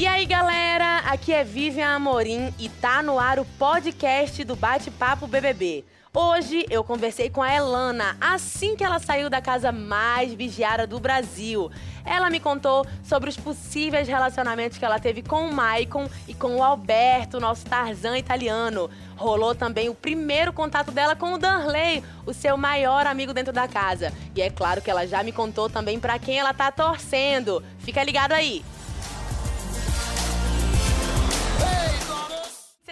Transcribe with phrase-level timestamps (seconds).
[0.00, 5.26] E aí, galera, aqui é Vivian Amorim e tá no ar o podcast do Bate-Papo
[5.26, 5.84] BBB.
[6.14, 10.98] Hoje eu conversei com a Elana assim que ela saiu da casa mais vigiada do
[10.98, 11.70] Brasil.
[12.02, 16.56] Ela me contou sobre os possíveis relacionamentos que ela teve com o Maicon e com
[16.56, 18.88] o Alberto, nosso Tarzan italiano.
[19.18, 23.68] Rolou também o primeiro contato dela com o Danley, o seu maior amigo dentro da
[23.68, 24.14] casa.
[24.34, 27.62] E é claro que ela já me contou também para quem ela tá torcendo.
[27.80, 28.64] Fica ligado aí.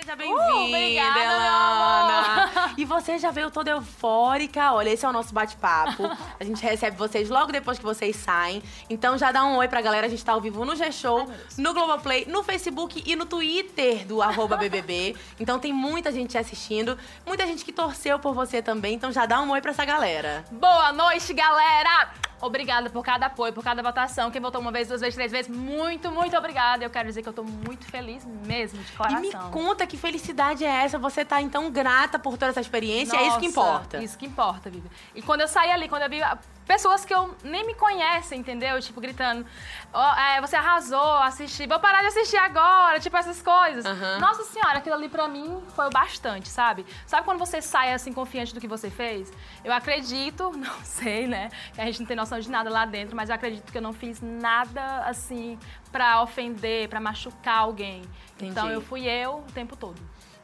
[0.09, 2.73] Seja bem-vinda, Uh, obrigada, meu Elana.
[2.79, 4.73] E você já veio toda eufórica.
[4.73, 6.05] Olha, esse é o nosso bate-papo.
[6.41, 8.63] A gente recebe vocês logo depois que vocês saem.
[8.89, 10.07] Então já dá um oi pra galera.
[10.07, 14.21] A gente tá ao vivo no G-Show, no Globoplay, no Facebook e no Twitter do
[14.57, 15.15] BBB.
[15.39, 16.97] Então tem muita gente assistindo.
[17.27, 18.95] Muita gente que torceu por você também.
[18.95, 20.43] Então já dá um oi pra essa galera.
[20.51, 22.13] Boa noite, galera!
[22.41, 24.31] Obrigada por cada apoio, por cada votação.
[24.31, 26.85] Quem votou uma vez, duas vezes, três vezes, muito, muito obrigada.
[26.85, 29.21] Eu quero dizer que eu tô muito feliz mesmo, de E coração.
[29.21, 30.99] me conta que felicidade é essa.
[30.99, 33.17] Você tá então grata por toda essa experiência.
[33.17, 34.03] é isso que Nossa, importa.
[34.03, 34.89] Isso que importa, Vivi.
[35.15, 36.21] E quando eu saí ali, quando eu vi
[36.69, 38.81] pessoas que eu nem me conhecem, entendeu?
[38.81, 39.45] Tipo, gritando,
[39.93, 43.85] "Ó, é, você arrasou, assisti, vou parar de assistir agora, tipo, essas coisas.
[43.87, 44.19] Aham.
[44.21, 46.85] Nossa senhora, aquilo ali pra mim foi o bastante, sabe?
[47.07, 49.33] Sabe quando você sai assim, confiante do que você fez?
[49.65, 51.49] Eu acredito, não sei, né?
[51.75, 53.83] Que a gente não tem noção de nada lá dentro, mas eu acredito que eu
[53.83, 55.59] não fiz nada assim
[55.91, 58.03] pra ofender, pra machucar alguém.
[58.41, 58.75] Então Entendi.
[58.75, 59.99] eu fui eu o tempo todo.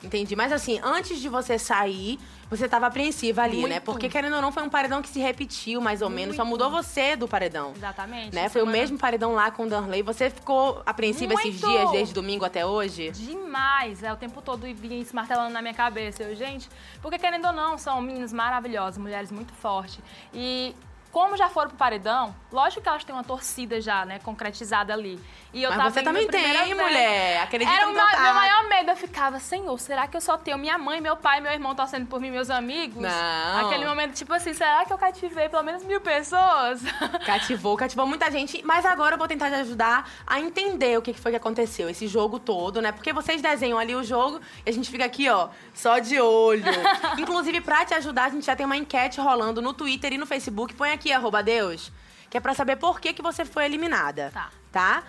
[0.05, 0.37] Entendi.
[0.37, 2.19] Mas assim, antes de você sair,
[2.51, 3.69] você tava apreensiva ali, né?
[3.69, 3.83] Muito.
[3.83, 6.37] Porque, querendo ou não, foi um paredão que se repetiu, mais ou menos.
[6.37, 7.73] Só mudou você do paredão.
[7.75, 8.35] Exatamente.
[8.35, 8.49] Né?
[8.49, 10.03] Foi o Semana- mesmo paredão lá com o Danley.
[10.03, 11.67] Você ficou apreensiva esses Muito!
[11.67, 13.11] dias, desde domingo até hoje?
[13.11, 16.23] Demais, é o tempo todo e vinha se martelando na minha cabeça.
[16.23, 16.69] Eu, gente,
[17.01, 19.99] porque querendo ou não, são meninas maravilhosas, mulheres muito fortes.
[20.33, 20.75] E
[21.15, 25.21] como já foram pro paredão, lógico que elas têm uma torcida já, né, concretizada ali.
[25.55, 27.41] E eu Mas tava você também tem, mulher.
[27.41, 28.91] Acredita Era no o meu, meu maior medo.
[28.91, 32.07] Eu ficava, senhor, será que eu só tenho minha mãe, meu pai, meu irmão torcendo
[32.07, 33.01] por mim, meus amigos?
[33.01, 33.67] Não.
[33.67, 36.83] Aquele momento, tipo assim, será que eu cativei pelo menos mil pessoas?
[37.25, 38.61] Cativou, cativou muita gente.
[38.65, 41.89] Mas agora eu vou tentar te ajudar a entender o que que foi que aconteceu,
[41.89, 42.91] esse jogo todo, né?
[42.91, 46.65] Porque vocês desenham ali o jogo e a gente fica aqui, ó, só de olho.
[47.17, 50.27] Inclusive, pra te ajudar, a gente já tem uma enquete rolando no Twitter e no
[50.27, 50.75] Facebook.
[50.75, 51.93] Põe aqui, arroba Deus,
[52.31, 54.31] que é pra saber por que, que você foi eliminada.
[54.33, 54.51] Tá.
[54.73, 55.03] Tá?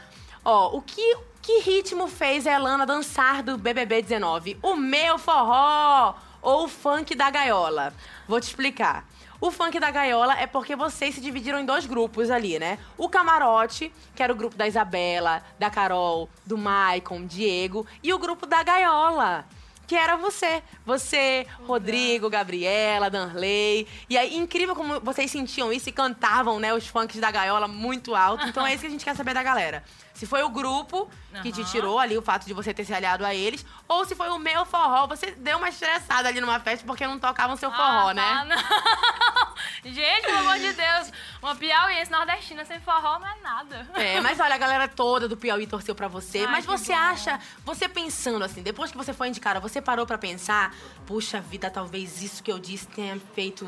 [0.43, 4.59] Ó, o que, que ritmo fez a Elana dançar do BBB 19?
[4.61, 7.93] O meu forró ou o funk da gaiola?
[8.27, 9.07] Vou te explicar.
[9.41, 12.79] O funk da gaiola é porque vocês se dividiram em dois grupos ali, né?
[12.97, 18.19] O camarote, que era o grupo da Isabela, da Carol, do Maicon, Diego, e o
[18.19, 19.45] grupo da gaiola.
[19.87, 20.63] Que era você.
[20.85, 23.87] Você, Rodrigo, Gabriela, Danley.
[24.09, 28.15] E aí, incrível como vocês sentiam isso e cantavam, né, os funks da gaiola muito
[28.15, 28.47] alto.
[28.47, 29.83] Então é isso que a gente quer saber da galera.
[30.15, 31.07] Se foi o grupo
[31.43, 34.15] que te tirou ali o fato de você ter se aliado a eles, ou se
[34.15, 37.69] foi o meu forró, você deu uma estressada ali numa festa porque não tocavam seu
[37.69, 38.23] forró, Ah, né?
[38.23, 39.55] tá, não.
[39.93, 41.11] Gente, pelo amor de Deus,
[41.41, 43.87] uma piauiense nordestina sem forró não é nada.
[43.93, 46.39] É, mas olha, a galera toda do Piauí torceu pra você.
[46.39, 46.99] Ai, mas você bom.
[46.99, 50.73] acha, você pensando assim, depois que você foi indicada, você parou pra pensar,
[51.05, 53.65] puxa vida, talvez isso que eu disse tenha feito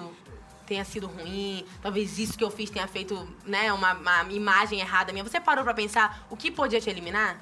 [0.67, 5.11] tenha sido ruim, talvez isso que eu fiz tenha feito, né, uma, uma imagem errada
[5.11, 5.23] minha.
[5.23, 7.41] Você parou pra pensar o que podia te eliminar?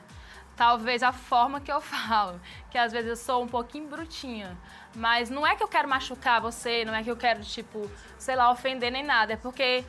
[0.55, 4.57] Talvez a forma que eu falo, que às vezes eu sou um pouquinho brutinha.
[4.95, 8.35] Mas não é que eu quero machucar você, não é que eu quero, tipo, sei
[8.35, 9.33] lá, ofender nem nada.
[9.33, 9.83] É porque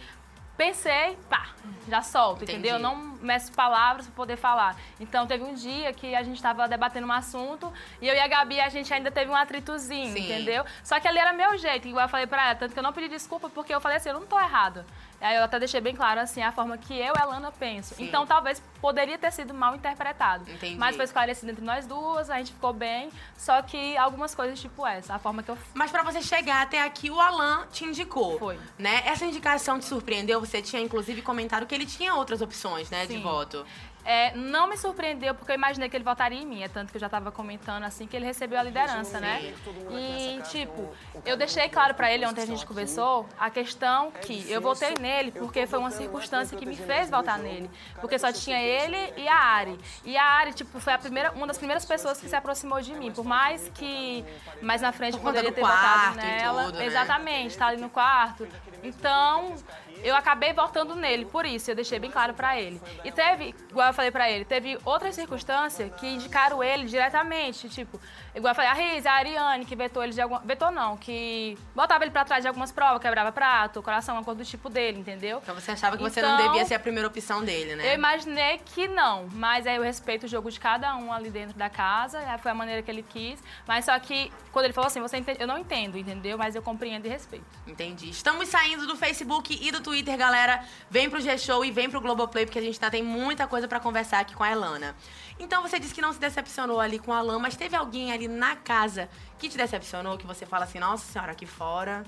[0.57, 1.49] pensei, pá,
[1.89, 2.53] já solto, Entendi.
[2.53, 2.75] entendeu?
[2.77, 4.77] Eu não meço palavras pra poder falar.
[4.99, 8.27] Então teve um dia que a gente tava debatendo um assunto e eu e a
[8.27, 10.25] Gabi, a gente ainda teve um atritozinho, Sim.
[10.25, 10.65] entendeu?
[10.83, 12.93] Só que ali era meu jeito, igual eu falei pra ela, tanto que eu não
[12.93, 14.87] pedi desculpa porque eu falei assim, eu não tô errada.
[15.21, 17.95] Eu até deixei bem claro assim a forma que eu e a Lana penso.
[17.95, 18.05] Sim.
[18.05, 20.49] Então talvez poderia ter sido mal interpretado.
[20.51, 20.77] Entendi.
[20.77, 23.11] Mas foi esclarecido entre nós duas, a gente ficou bem.
[23.37, 26.83] Só que algumas coisas tipo essa, a forma que eu Mas pra você chegar até
[26.83, 28.39] aqui, o Alan te indicou.
[28.39, 28.59] Foi.
[28.79, 29.03] Né?
[29.07, 30.41] Essa indicação te surpreendeu?
[30.41, 33.23] Você tinha, inclusive, comentado que ele tinha outras opções, né, de Sim.
[33.23, 33.65] voto.
[34.07, 36.63] É, não me surpreendeu, porque eu imaginei que ele votaria em mim.
[36.63, 39.53] É tanto que eu já tava comentando assim que ele recebeu a liderança, né?
[39.91, 40.89] E, tipo,
[41.25, 45.33] eu deixei claro pra ele ontem a gente conversou a questão que eu votei nele
[45.33, 47.69] porque foi uma circunstância que me fez votar nele.
[48.01, 49.77] Porque só tinha ele e a Ari.
[50.05, 52.95] E a Ari, tipo, foi a primeira, uma das primeiras pessoas que se aproximou de
[52.95, 53.11] mim.
[53.11, 54.25] Por mais que
[54.63, 56.71] mais na frente conta poderia ter votado nela.
[56.71, 56.87] né?
[56.87, 58.47] Exatamente, tá ali no quarto.
[58.85, 59.57] Então,
[60.03, 62.81] eu acabei votando nele, por isso, eu deixei bem claro pra ele.
[63.05, 68.01] E teve, igual eu falei pra ele, teve outras circunstâncias que indicaram ele diretamente, tipo,
[68.37, 70.41] igual eu falei, a Riz, a Ariane, que vetou ele de alguma...
[70.41, 74.43] Vetou não, que botava ele pra trás de algumas provas, quebrava prato, coração, uma coisa
[74.43, 75.41] do tipo dele, entendeu?
[75.43, 77.91] Então você achava que você não devia ser a primeira opção dele, né?
[77.91, 81.57] Eu imaginei que não, mas aí eu respeito o jogo de cada um ali dentro
[81.57, 85.01] da casa, foi a maneira que ele quis, mas só que quando ele falou assim,
[85.01, 86.37] você entende, eu não entendo, entendeu?
[86.37, 87.47] Mas eu compreendo e respeito.
[87.67, 88.11] Entendi.
[88.11, 90.65] Estamos saindo do Facebook e do Twitter, galera.
[90.91, 93.81] Vem pro G-Show e vem pro Globoplay, porque a gente tá, tem muita coisa para
[93.81, 94.95] conversar aqui com a Elana.
[95.39, 98.26] Então você disse que não se decepcionou ali com a Alan, mas teve alguém ali
[98.29, 99.09] na casa.
[99.39, 102.05] Que te decepcionou, que você fala assim, nossa senhora, aqui fora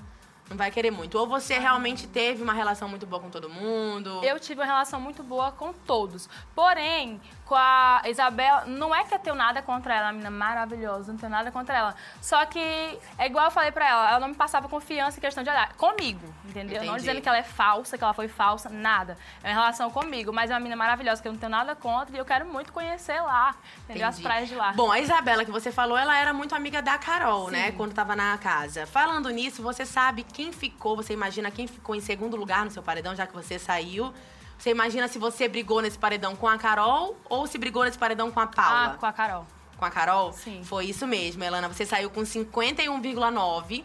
[0.49, 1.17] vai querer muito.
[1.17, 4.21] Ou você realmente teve uma relação muito boa com todo mundo?
[4.23, 6.29] Eu tive uma relação muito boa com todos.
[6.55, 11.11] Porém, com a Isabel, não é que eu tenho nada contra ela, a menina maravilhosa,
[11.11, 11.95] não tenho nada contra ela.
[12.21, 15.43] Só que, é igual eu falei pra ela, ela não me passava confiança em questão
[15.43, 15.73] de olhar.
[15.73, 16.75] Comigo, entendeu?
[16.77, 16.85] Entendi.
[16.85, 19.17] Não dizendo que ela é falsa, que ela foi falsa, nada.
[19.43, 22.15] É uma relação comigo, mas é uma menina maravilhosa que eu não tenho nada contra
[22.15, 23.55] e eu quero muito conhecer lá,
[23.85, 23.95] entendeu?
[23.95, 24.03] Entendi.
[24.03, 24.71] As praias de lá.
[24.73, 27.57] Bom, a Isabela que você falou, ela era muito amiga da Carol, né?
[27.57, 27.65] Sim.
[27.65, 27.71] né?
[27.71, 28.85] Quando tava na casa.
[28.85, 32.81] Falando nisso, você sabe quem ficou, você imagina quem ficou em segundo lugar no seu
[32.81, 34.13] paredão, já que você saiu.
[34.57, 38.31] Você imagina se você brigou nesse paredão com a Carol ou se brigou nesse paredão
[38.31, 38.93] com a Paula?
[38.93, 39.45] Ah, com a Carol.
[39.75, 40.31] Com a Carol?
[40.31, 40.63] Sim.
[40.63, 41.67] Foi isso mesmo, Elana.
[41.67, 43.83] Você saiu com 51,9.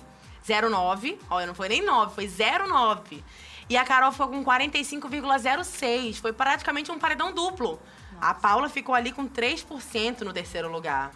[0.70, 1.18] 09.
[1.28, 3.24] Olha, não foi nem 9, foi 09.
[3.68, 6.20] E a Carol ficou com 45,06.
[6.20, 7.80] Foi praticamente um paredão duplo.
[8.12, 8.28] Nossa.
[8.28, 11.10] A Paula ficou ali com 3% no terceiro lugar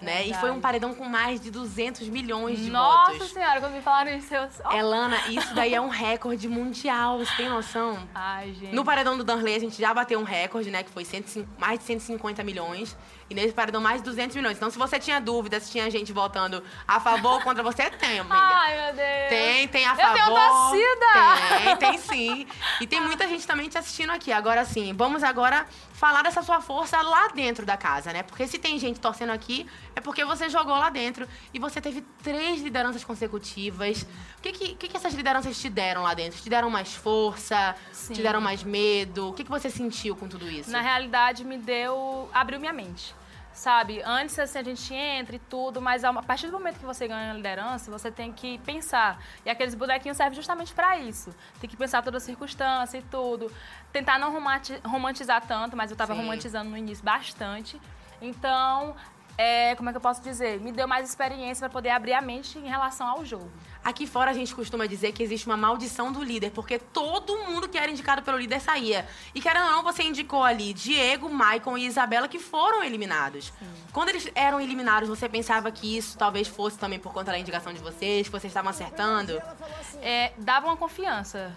[0.00, 0.26] né?
[0.26, 3.18] E foi um paredão com mais de 200 milhões de Nossa votos.
[3.18, 4.48] Nossa senhora, quando me falaram isso, eu...
[4.64, 4.72] Oh.
[4.72, 8.08] Elana, isso daí é um recorde mundial, você tem noção?
[8.14, 8.74] Ai, gente.
[8.74, 10.82] No paredão do Danley, a gente já bateu um recorde, né?
[10.82, 12.96] Que foi 105, mais de 150 milhões.
[13.30, 14.56] E nesse paredão, mais de 200 milhões.
[14.56, 18.20] Então, se você tinha dúvida se tinha gente votando a favor ou contra você, tem,
[18.20, 18.34] amiga.
[18.34, 19.28] Ai, meu Deus.
[19.28, 20.18] Tem, tem a favor.
[20.18, 21.58] Eu tenho torcida.
[21.58, 22.46] Tem, tem sim.
[22.80, 24.32] E tem muita gente também te assistindo aqui.
[24.32, 28.22] Agora sim, vamos agora falar dessa sua força lá dentro da casa, né?
[28.22, 31.28] Porque se tem gente torcendo aqui, é porque você jogou lá dentro.
[31.52, 34.06] E você teve três lideranças consecutivas.
[34.38, 36.40] O que, que, que, que essas lideranças te deram lá dentro?
[36.40, 37.74] Te deram mais força?
[37.92, 38.14] Sim.
[38.14, 39.28] Te deram mais medo?
[39.28, 40.70] O que, que você sentiu com tudo isso?
[40.70, 42.30] Na realidade, me deu.
[42.32, 43.17] abriu minha mente
[43.58, 44.00] sabe?
[44.04, 47.32] Antes, assim, a gente entra e tudo, mas a partir do momento que você ganha
[47.32, 49.20] a liderança, você tem que pensar.
[49.44, 51.34] E aqueles bonequinhos servem justamente para isso.
[51.60, 53.52] Tem que pensar toda a circunstância e tudo.
[53.92, 54.32] Tentar não
[54.84, 57.80] romantizar tanto, mas eu estava romantizando no início bastante.
[58.22, 58.94] Então,
[59.36, 60.60] é, como é que eu posso dizer?
[60.60, 63.50] Me deu mais experiência para poder abrir a mente em relação ao jogo.
[63.84, 67.68] Aqui fora a gente costuma dizer que existe uma maldição do líder, porque todo mundo
[67.68, 69.06] que era indicado pelo líder saía.
[69.34, 73.52] E querendo ou não, você indicou ali Diego, Maicon e Isabela que foram eliminados.
[73.58, 73.66] Sim.
[73.92, 77.72] Quando eles eram eliminados, você pensava que isso talvez fosse também por conta da indicação
[77.72, 79.40] de vocês, que vocês estavam acertando?
[80.02, 81.52] É, dava uma confiança.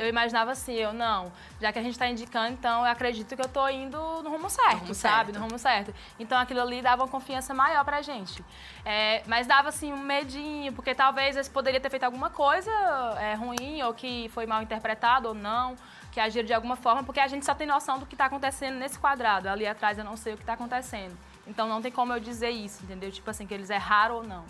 [0.00, 3.40] Eu imaginava assim, eu não, já que a gente está indicando, então eu acredito que
[3.40, 5.32] eu estou indo no rumo certo, no rumo sabe?
[5.32, 5.38] Certo.
[5.38, 5.94] No rumo certo.
[6.18, 8.44] Então aquilo ali dava uma confiança maior pra gente.
[8.84, 12.70] É, mas dava assim um medinho, porque talvez eles poderia ter feito alguma coisa
[13.20, 15.76] é, ruim, ou que foi mal interpretado ou não,
[16.10, 18.74] que agiram de alguma forma, porque a gente só tem noção do que está acontecendo
[18.74, 19.48] nesse quadrado.
[19.48, 21.16] Ali atrás eu não sei o que está acontecendo.
[21.46, 23.12] Então não tem como eu dizer isso, entendeu?
[23.12, 24.44] Tipo assim, que eles erraram ou não.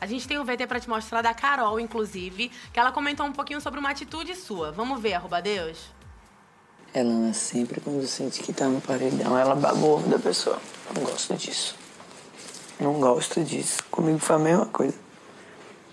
[0.00, 3.32] A gente tem um VT para te mostrar da Carol, inclusive, que ela comentou um
[3.32, 4.70] pouquinho sobre uma atitude sua.
[4.70, 5.90] Vamos ver, arroba Deus?
[6.94, 10.60] Ela sempre quando sente que tá no paredão, ela babou da pessoa.
[10.94, 11.74] Não gosto disso.
[12.78, 13.82] Não gosto disso.
[13.90, 15.01] Comigo foi a mesma coisa.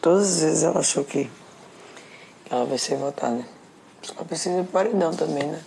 [0.01, 1.29] Todas as vezes ela achou que
[2.49, 3.45] ela vai ser votada.
[4.01, 5.63] Só precisa de paredão também, né?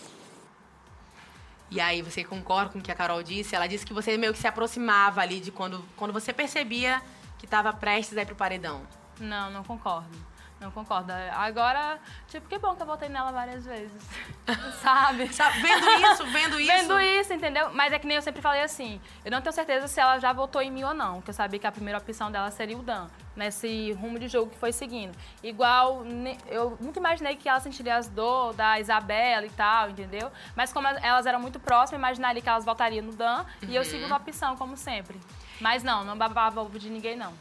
[1.71, 3.55] E aí, você concorda com o que a Carol disse?
[3.55, 7.01] Ela disse que você meio que se aproximava ali de quando, quando você percebia
[7.39, 8.83] que estava prestes a ir pro paredão.
[9.19, 10.17] Não, não concordo.
[10.61, 11.13] Não concordo.
[11.35, 14.01] Agora, tipo, que bom que eu votei nela várias vezes.
[14.81, 15.25] Sabe?
[15.25, 16.73] vendo isso, vendo isso.
[16.73, 17.71] Vendo isso, entendeu?
[17.73, 20.33] Mas é que nem eu sempre falei assim, eu não tenho certeza se ela já
[20.33, 22.83] votou em mim ou não, porque eu sabia que a primeira opção dela seria o
[22.83, 25.17] Dan, nesse rumo de jogo que foi seguindo.
[25.43, 26.05] Igual,
[26.49, 30.31] eu nunca imaginei que ela sentiria as dor da Isabela e tal, entendeu?
[30.55, 33.69] Mas como elas eram muito próximas, imaginaria que elas votariam no Dan uhum.
[33.69, 35.19] e eu sigo uma opção, como sempre.
[35.61, 37.33] Mas não, não babava ovo de ninguém, não.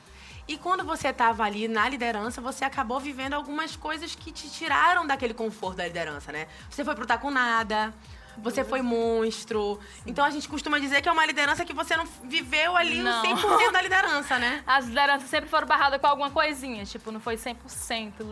[0.48, 5.06] E quando você estava ali na liderança, você acabou vivendo algumas coisas que te tiraram
[5.06, 6.48] daquele conforto da liderança, né?
[6.70, 7.94] Você foi pro Tá Com Nada,
[8.38, 9.80] você foi monstro.
[9.96, 10.04] Sim.
[10.08, 13.24] Então a gente costuma dizer que é uma liderança que você não viveu ali não.
[13.24, 14.64] 100% da liderança, né?
[14.66, 17.58] As lideranças sempre foram barradas com alguma coisinha, tipo, não foi 100%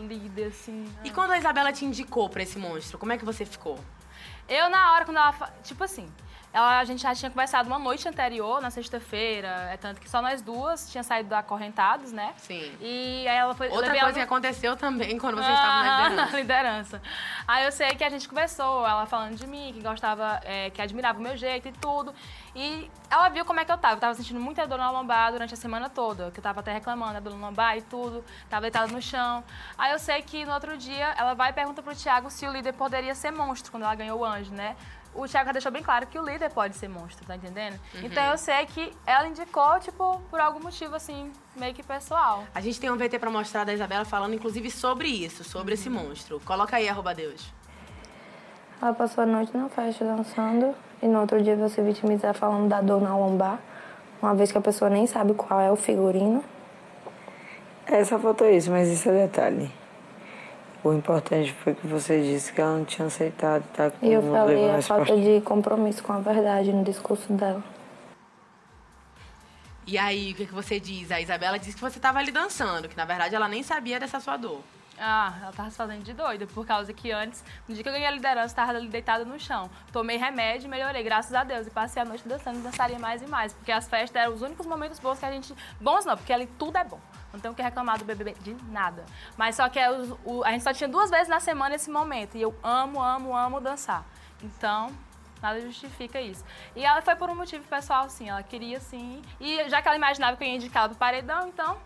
[0.06, 0.84] líder, assim.
[1.04, 3.78] E quando a Isabela te indicou pra esse monstro, como é que você ficou?
[4.48, 5.32] Eu, na hora, quando ela.
[5.62, 6.10] Tipo assim,
[6.52, 9.68] ela, a gente já tinha conversado uma noite anterior, na sexta-feira.
[9.70, 12.34] É tanto que só nós duas tinha saído da Acorrentados, né?
[12.38, 12.72] Sim.
[12.80, 13.68] E aí ela foi.
[13.68, 16.36] Outra coisa que aconteceu também quando vocês ah, estavam na na liderança.
[16.36, 17.02] liderança.
[17.46, 20.82] Aí eu sei que a gente conversou, ela falando de mim, que gostava, é, que
[20.82, 22.12] admirava o meu jeito e tudo.
[22.54, 23.94] E ela viu como é que eu tava.
[23.94, 26.72] Eu tava sentindo muita dor na lombar durante a semana toda, que eu tava até
[26.72, 28.24] reclamando da dor na lombar e tudo.
[28.48, 29.44] Tava deitada no chão.
[29.78, 32.52] Aí eu sei que no outro dia ela vai e pergunta pro Thiago se o
[32.52, 34.76] líder poderia ser monstro quando ela ganhou o anjo, né?
[35.14, 37.78] O Thiago já deixou bem claro que o líder pode ser monstro, tá entendendo?
[38.02, 42.44] Então eu sei que ela indicou, tipo, por algum motivo, assim, meio que pessoal.
[42.54, 45.90] A gente tem um VT pra mostrar da Isabela falando, inclusive, sobre isso, sobre esse
[45.90, 46.40] monstro.
[46.44, 47.52] Coloca aí, arroba Deus.
[48.80, 52.80] Ela passou a noite na festa dançando e no outro dia você vitimizar falando da
[52.80, 53.58] dor na lombar,
[54.22, 56.42] uma vez que a pessoa nem sabe qual é o figurino.
[57.86, 59.79] É, só faltou isso, mas isso é detalhe.
[60.82, 63.90] O importante foi que você disse que ela não tinha aceitado, tá?
[63.90, 65.24] Que E eu falei a falta costas.
[65.24, 67.62] de compromisso com a verdade no discurso dela.
[69.86, 71.10] E aí, o que, que você diz?
[71.10, 74.20] A Isabela disse que você tava ali dançando, que na verdade ela nem sabia dessa
[74.20, 74.60] sua dor.
[74.98, 77.92] Ah, ela tava se fazendo de doida, por causa que antes, no dia que eu
[77.92, 79.70] ganhei a liderança, tava ali deitada no chão.
[79.92, 81.66] Tomei remédio e melhorei, graças a Deus.
[81.66, 83.52] E passei a noite dançando e dançaria mais e mais.
[83.54, 85.54] Porque as festas eram os únicos momentos bons que a gente.
[85.80, 87.00] Bons não, porque ali tudo é bom.
[87.32, 89.04] Não tenho o que reclamar do BBB de nada.
[89.36, 91.90] Mas só que é os- o- a gente só tinha duas vezes na semana esse
[91.90, 92.36] momento.
[92.36, 94.04] E eu amo, amo, amo dançar.
[94.42, 94.90] Então,
[95.40, 96.44] nada justifica isso.
[96.74, 98.28] E ela foi por um motivo pessoal, sim.
[98.28, 99.22] Ela queria, sim.
[99.40, 101.78] E já que ela imaginava que eu ia indicar ela pro paredão, então,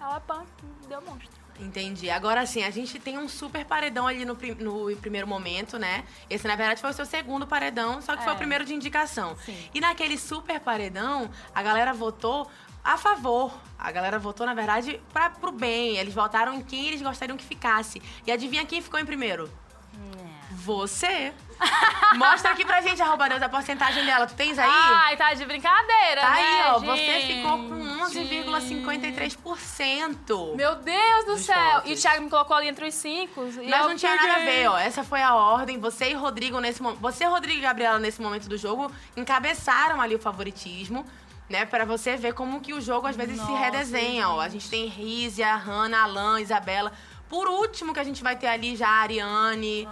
[0.00, 0.44] ela, pã,
[0.88, 1.38] deu monstro.
[1.60, 2.08] Entendi.
[2.08, 6.04] Agora sim, a gente tem um super paredão ali no, prim- no primeiro momento, né?
[6.30, 8.34] Esse, na verdade, foi o seu segundo paredão, só que foi É.
[8.36, 9.36] o primeiro de indicação.
[9.38, 9.68] Sim.
[9.74, 12.48] E naquele super paredão, a galera votou
[12.84, 13.52] a favor.
[13.78, 15.96] A galera votou, na verdade, pra, pro bem.
[15.96, 18.02] Eles votaram em quem eles gostariam que ficasse.
[18.26, 19.48] E adivinha quem ficou em primeiro?
[20.50, 21.32] Você.
[22.16, 24.26] Mostra aqui pra gente, arroba Deus, a porcentagem dela.
[24.26, 24.68] Tu tens aí?
[24.70, 26.80] Ai, tá de brincadeira, tá né, aí, ó.
[26.80, 26.86] gente?
[26.86, 30.56] Você ficou com 11,53%.
[30.56, 31.74] Meu Deus do céu!
[31.74, 31.90] votos.
[31.90, 33.42] E o Thiago me colocou ali entre os cinco.
[33.42, 34.62] Mas não tinha nada a peguei.
[34.62, 34.78] ver, ó.
[34.78, 35.78] Essa foi a ordem.
[35.78, 37.00] Você e Rodrigo nesse momento.
[37.00, 41.04] Você, Rodrigo e Gabriela, nesse momento do jogo, encabeçaram ali o favoritismo.
[41.48, 44.38] Né, pra você ver como que o jogo às vezes se Nossa, redesenha, ó.
[44.40, 46.92] A gente tem Rízia, Hanna, Alan, Isabela.
[47.28, 49.88] Por último, que a gente vai ter ali já a Ariane,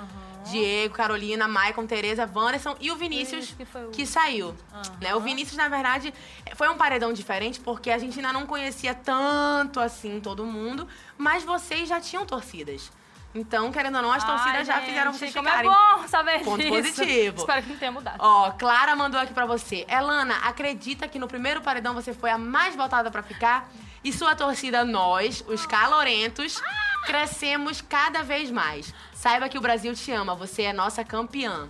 [0.51, 4.55] Diego, Carolina, Maicon, Tereza, Wanderson e o Vinícius, que o- que saiu.
[5.01, 5.15] Né?
[5.15, 6.13] O Vinícius, na verdade,
[6.55, 10.87] foi um paredão diferente porque a gente ainda não conhecia tanto assim todo mundo,
[11.19, 12.93] mas vocês já tinham torcidas.
[13.37, 15.71] Então, querendo ou não, as torcidas Ai, já gente, fizeram vocês como ficarem.
[15.71, 16.71] é bom saber Ponto disso.
[16.71, 17.37] positivo.
[17.39, 18.17] Espero que não tenha mudado.
[18.19, 19.85] Ó, Clara mandou aqui pra você.
[19.89, 23.69] Elana, acredita que no primeiro paredão você foi a mais votada pra ficar?
[24.03, 26.63] E sua torcida, nós, os calorentos,
[27.05, 28.95] crescemos cada vez mais.
[29.13, 31.69] Saiba que o Brasil te ama, você é nossa campeã.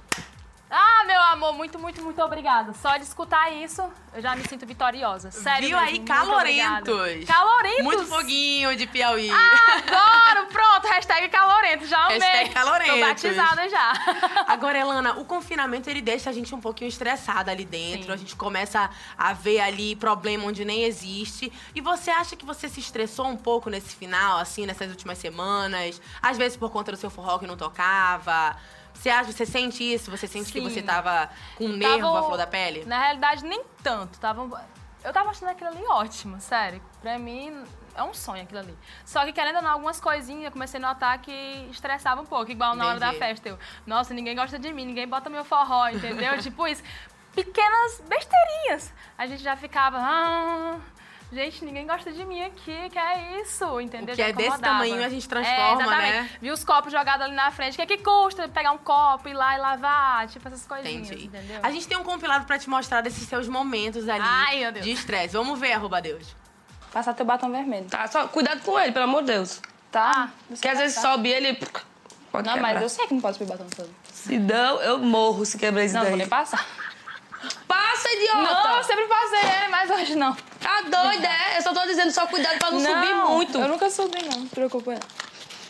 [0.78, 2.74] Ah, meu amor, muito, muito, muito obrigada.
[2.74, 5.30] Só de escutar isso, eu já me sinto vitoriosa.
[5.30, 6.94] Sério Viu mesmo, aí, muito calorentos.
[6.94, 7.26] obrigada.
[7.26, 7.82] Calorentos?
[7.84, 9.30] Muito foguinho de Piauí.
[9.30, 10.46] Adoro!
[10.52, 12.18] Pronto, hashtag calorento, já amei.
[12.18, 12.94] Hashtag calorentos.
[12.94, 13.92] Tô batizada já.
[14.46, 18.08] Agora, Elana, o confinamento ele deixa a gente um pouquinho estressada ali dentro.
[18.08, 18.12] Sim.
[18.12, 21.50] A gente começa a ver ali problema onde nem existe.
[21.74, 26.02] E você acha que você se estressou um pouco nesse final, assim, nessas últimas semanas?
[26.20, 28.54] Às vezes por conta do seu forró que não tocava?
[28.96, 30.10] Você acha, você sente isso?
[30.10, 30.68] Você sente que Sim.
[30.68, 32.84] você tava com um nervo Tava- à flor da pele?
[32.84, 34.18] Na realidade, nem tanto.
[34.18, 34.66] Tava...
[35.04, 36.82] Eu tava achando aquilo ali ótimo, sério.
[37.00, 37.62] Pra mim,
[37.94, 38.76] é um sonho aquilo ali.
[39.04, 41.30] Só que, querendo ou não, algumas coisinhas, eu comecei a notar que
[41.70, 42.50] estressava um pouco.
[42.50, 43.48] Igual na hora da festa.
[43.48, 46.36] Eu, nossa, ninguém gosta de mim, ninguém bota meu forró, entendeu?
[46.42, 46.82] tipo isso.
[47.32, 48.92] Pequenas besteirinhas.
[49.16, 49.98] A gente já ficava...
[50.00, 50.78] Ah,
[51.32, 54.14] Gente, ninguém gosta de mim aqui, que é isso, entendeu?
[54.14, 56.12] O que Já é desse tamanho, a gente É, transforma, exatamente.
[56.12, 56.30] né?
[56.40, 57.72] Vi os copos jogados ali na frente.
[57.72, 60.28] O que, é que custa pegar um copo, ir lá e lavar?
[60.28, 61.26] Tipo, essas coisinhas, Entendi.
[61.26, 61.58] entendeu?
[61.64, 64.84] A gente tem um compilado pra te mostrar desses seus momentos ali Ai, meu Deus.
[64.84, 65.34] de estresse.
[65.36, 66.34] Vamos ver, arroba Deus.
[66.92, 67.86] Passar teu batom vermelho.
[67.86, 69.60] Tá, só cuidado com ele, pelo amor de Deus.
[69.90, 70.30] Tá?
[70.48, 71.54] Porque às vezes sobe ele e
[72.30, 72.72] pode Não, quebrar.
[72.74, 73.90] mas eu sei que não pode subir batom todo.
[74.12, 76.10] Se não, eu morro se quebrar isso Não, daí.
[76.10, 76.64] vou nem passar.
[77.66, 78.68] Passa, idiota!
[78.68, 80.34] Não, eu sempre passei ele, mas hoje não.
[80.60, 81.58] Tá doida, é?
[81.58, 83.58] Eu só tô dizendo só cuidado pra não, subir muito.
[83.58, 84.38] Eu nunca subi, não.
[84.40, 85.00] Não se preocupa, não.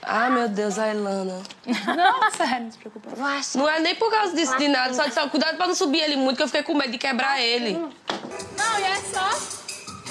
[0.02, 1.42] Ah, meu Deus, a Ilana.
[1.66, 3.10] Não, sério, não se preocupa.
[3.16, 3.40] não.
[3.62, 6.00] Não é nem por causa disso de nada, só de só cuidado pra não subir
[6.00, 7.72] ele muito, que eu fiquei com medo de quebrar ele.
[7.72, 9.56] Não, e é só...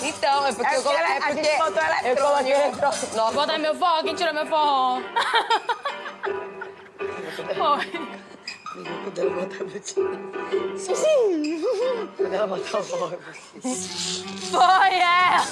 [0.01, 1.05] Então, é porque, eu coloquei.
[1.05, 3.15] É porque eu coloquei eletrônico.
[3.15, 5.01] Nossa, meu forró, quem tirou meu forró?
[7.55, 8.14] Foi.
[8.75, 9.67] Quando ela botar o
[12.17, 14.23] Quando ela botar o voz.
[14.51, 15.47] Foi ela.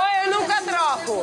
[0.00, 1.22] Oi, eu nunca troco.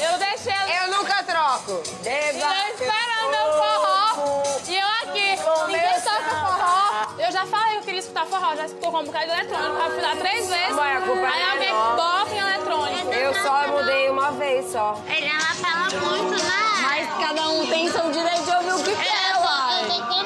[0.00, 1.82] Eu deixei ela Eu nunca troco.
[2.02, 4.42] e eu esperando meu forró.
[4.66, 5.36] E eu aqui.
[5.66, 7.14] Ninguém toca forró.
[7.18, 7.60] Eu já falei.
[7.70, 9.76] Ai, eu queria escutar forró, já escutou com um bocado de eletrônico.
[9.76, 10.74] Eu fui lá três vezes.
[10.74, 13.12] Mãe, a culpa aí é alguém bota em eletrônico.
[13.12, 14.98] Eu só mudei uma vez só.
[15.06, 16.52] Ele ela fala muito, né?
[16.80, 20.19] Mas cada um tem seu direito de ouvir o que quer, Eu uai.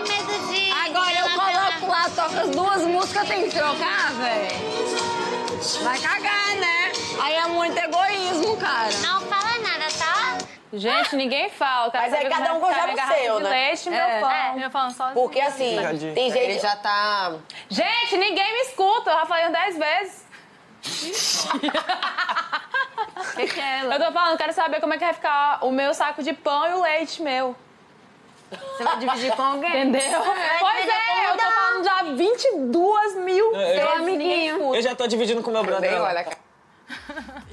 [2.47, 4.75] Lá, toco as duas músicas, tem que trocar, velho.
[5.83, 6.93] Vai cagar, né?
[7.23, 8.91] Aí é muito egoísmo, cara.
[9.03, 10.39] Não fala nada, tá?
[10.73, 11.91] Gente, ninguém fala.
[11.95, 13.51] Mas aí cada um gostava do seu, né?
[13.51, 14.21] leite, meu É.
[14.21, 14.71] pão.
[14.71, 15.15] Falando sozinha.
[15.15, 15.77] Porque assim,
[16.15, 16.39] tem gente...
[16.39, 17.35] Ele já tá...
[17.69, 19.11] Gente, ninguém me escuta.
[19.11, 20.25] Eu já falei 10 vezes.
[23.17, 23.95] O que, que é ela?
[23.95, 26.69] Eu tô falando, quero saber como é que vai ficar o meu saco de pão
[26.69, 27.55] e o leite meu.
[28.77, 29.71] Você vai dividir com alguém?
[29.71, 30.23] Entendeu?
[30.61, 34.09] Pois é, eu tô falando já 22 mil É, eu-
[34.49, 34.77] escuta.
[34.77, 35.91] Eu já tô dividindo com meu brother.
[35.91, 36.09] Bem, lá.
[36.09, 36.27] olha,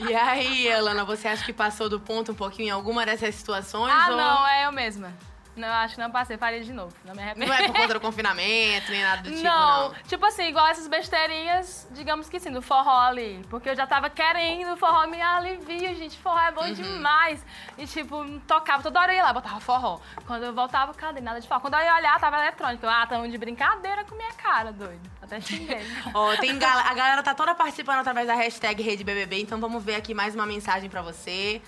[0.10, 3.94] E aí, Elana, você acha que passou do ponto um pouquinho em alguma dessas situações?
[3.96, 5.14] Ah, ou não, é eu mesma.
[5.56, 6.94] Não, eu acho que não passei, faria de novo.
[7.04, 7.46] Não me arrependo.
[7.48, 9.90] Não é por conta do confinamento, nem nada do tipo, não.
[9.90, 13.46] não, tipo assim, igual essas besteirinhas, digamos que sim, do forró ali.
[13.50, 16.18] Porque eu já tava querendo, o forró me alivia, gente.
[16.18, 17.46] Forró é bom demais.
[17.78, 20.00] E tipo, tocava toda hora eu ia lá, botava forró.
[20.26, 21.20] Quando eu voltava, cadê?
[21.22, 21.60] Nada de forró.
[21.60, 22.88] Quando eu ia olhar, tava eletrônico.
[22.88, 25.02] Ah, tamo de brincadeira com minha cara, doido.
[25.22, 25.86] Até xinguei.
[26.14, 29.96] Ó, tem gal- a galera tá toda participando através da hashtag RedeBBB, então vamos ver
[29.96, 31.62] aqui mais uma mensagem pra você.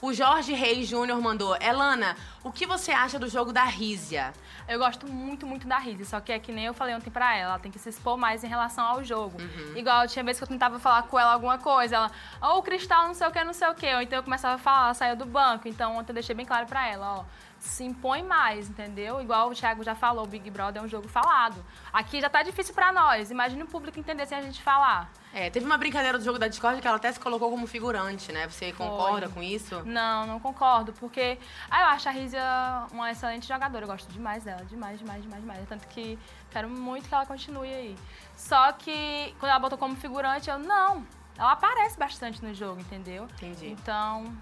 [0.00, 4.32] O Jorge Reis Júnior mandou: Elana, o que você acha do jogo da Rízia?
[4.68, 7.36] Eu gosto muito, muito da Rizzi, só que é que nem eu falei ontem pra
[7.36, 9.38] ela, ela tem que se expor mais em relação ao jogo.
[9.76, 12.10] Igual, tinha vezes que eu tentava falar com ela alguma coisa, ela,
[12.42, 14.56] ô, o cristal não sei o que, não sei o que, ou então eu começava
[14.56, 17.24] a falar, ela saiu do banco, então ontem eu deixei bem claro pra ela, ó,
[17.66, 19.20] se impõe mais, entendeu?
[19.20, 21.64] Igual o Thiago já falou, o Big Brother é um jogo falado.
[21.92, 25.10] Aqui já tá difícil pra nós, imagine o público entender sem a gente falar.
[25.32, 28.32] É, teve uma brincadeira do jogo da Discord que ela até se colocou como figurante,
[28.32, 28.48] né?
[28.48, 29.82] Você concorda com isso?
[29.84, 31.38] Não, não concordo, porque
[31.70, 33.84] ah, eu acho a Rizia uma excelente jogadora.
[33.84, 35.68] Eu gosto demais dela, demais, demais, demais, demais.
[35.68, 36.18] Tanto que
[36.50, 37.96] quero muito que ela continue aí.
[38.34, 41.06] Só que quando ela botou como figurante, eu não.
[41.38, 43.24] Ela aparece bastante no jogo, entendeu?
[43.24, 43.68] Entendi.
[43.68, 44.32] Então,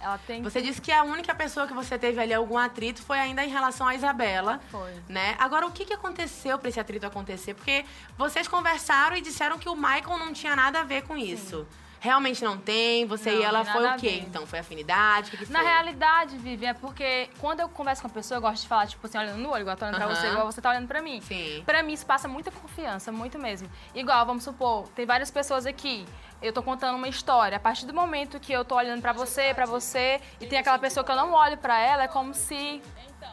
[0.00, 0.42] ela tem.
[0.42, 3.48] Você disse que a única pessoa que você teve ali algum atrito foi ainda em
[3.48, 4.60] relação à Isabela.
[4.70, 4.92] Foi.
[5.08, 5.36] Né?
[5.38, 7.54] Agora, o que, que aconteceu pra esse atrito acontecer?
[7.54, 7.84] Porque
[8.16, 11.66] vocês conversaram e disseram que o Michael não tinha nada a ver com isso.
[12.00, 14.22] Realmente não tem, você Não, e ela foi o quê?
[14.26, 15.30] Então, foi afinidade?
[15.30, 15.68] Que, que Na foi?
[15.68, 19.04] realidade, Vivi, é porque quando eu converso com a pessoa, eu gosto de falar, tipo
[19.06, 20.14] assim, olhando no olho, igual eu tô olhando pra Aham.
[20.14, 21.20] você, igual você tá olhando pra mim.
[21.20, 21.62] Sim.
[21.66, 23.68] Pra mim, isso passa muita confiança, muito mesmo.
[23.94, 26.06] Igual, vamos supor, tem várias pessoas aqui,
[26.40, 27.56] eu tô contando uma história.
[27.56, 30.78] A partir do momento que eu tô olhando pra você, pra você, e tem aquela
[30.78, 32.80] pessoa que eu não olho pra ela, é como se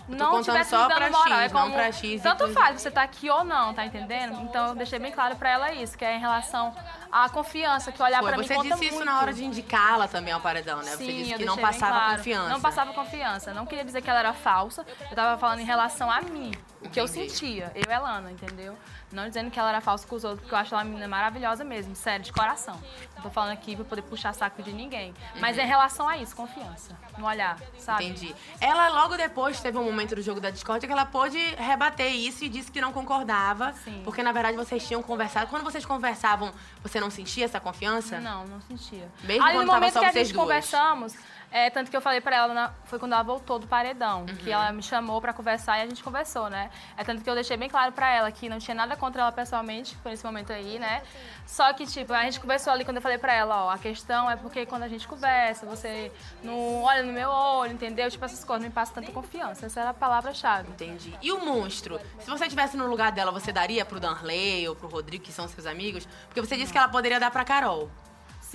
[0.08, 1.40] não tivesse só me dando moral.
[1.40, 4.42] X, é não como, pra X Tanto faz você tá aqui ou não, tá entendendo?
[4.42, 6.76] Então eu deixei bem claro pra ela isso, que é em relação
[7.12, 9.06] à confiança, que olhar Foi, pra mim você disse isso muito.
[9.06, 10.92] na hora de indicá-la também ao paredão, né?
[10.92, 12.18] você Sim, disse eu que não passava claro.
[12.18, 12.50] confiança.
[12.50, 13.54] Não passava confiança.
[13.54, 14.86] Não queria dizer que ela era falsa.
[15.10, 16.52] Eu tava falando em relação a mim.
[16.82, 17.72] O que eu sentia.
[17.74, 18.78] Eu e Elana, entendeu?
[19.16, 21.08] Não dizendo que ela era falsa com os outros, porque eu acho ela uma menina
[21.08, 21.96] maravilhosa mesmo.
[21.96, 22.80] Sério, de coração.
[23.16, 25.14] Não tô falando aqui pra poder puxar saco de ninguém.
[25.40, 26.98] Mas é em relação a isso, confiança.
[27.18, 28.06] No olhar, sabe?
[28.06, 28.36] Entendi.
[28.60, 32.44] Ela logo depois teve um momento do jogo da Discord que ela pôde rebater isso
[32.44, 33.74] e disse que não concordava.
[33.84, 34.02] Sim.
[34.04, 35.50] Porque na verdade vocês tinham conversado.
[35.50, 36.52] Quando vocês conversavam,
[36.84, 38.20] você não sentia essa confiança?
[38.20, 39.10] Não, não sentia.
[39.24, 40.44] Mesmo Ali quando no momento que a gente duas?
[40.44, 41.16] conversamos,
[41.58, 44.36] é, tanto que eu falei pra ela, na- foi quando ela voltou do paredão, Uhum.
[44.36, 46.70] que ela me chamou pra conversar e a gente conversou, né?
[46.98, 49.32] É tanto que eu deixei bem claro pra ela que não tinha nada contra ela
[49.32, 51.02] pessoalmente, por esse momento aí, né?
[51.48, 54.30] Só que, tipo, a gente conversou ali quando eu falei pra ela, ó, a questão
[54.30, 56.12] é porque quando a gente conversa, você
[56.44, 58.10] não olha no meu olho, entendeu?
[58.12, 59.66] Tipo, essas coisas não me passam tanta confiança.
[59.68, 60.70] Essa era a palavra-chave.
[60.70, 61.14] Entendi.
[61.22, 62.00] E o monstro?
[62.20, 65.48] Se você estivesse no lugar dela, você daria pro Danley ou pro Rodrigo, que são
[65.48, 66.06] seus amigos?
[66.28, 67.90] Porque você disse que ela poderia dar pra Carol.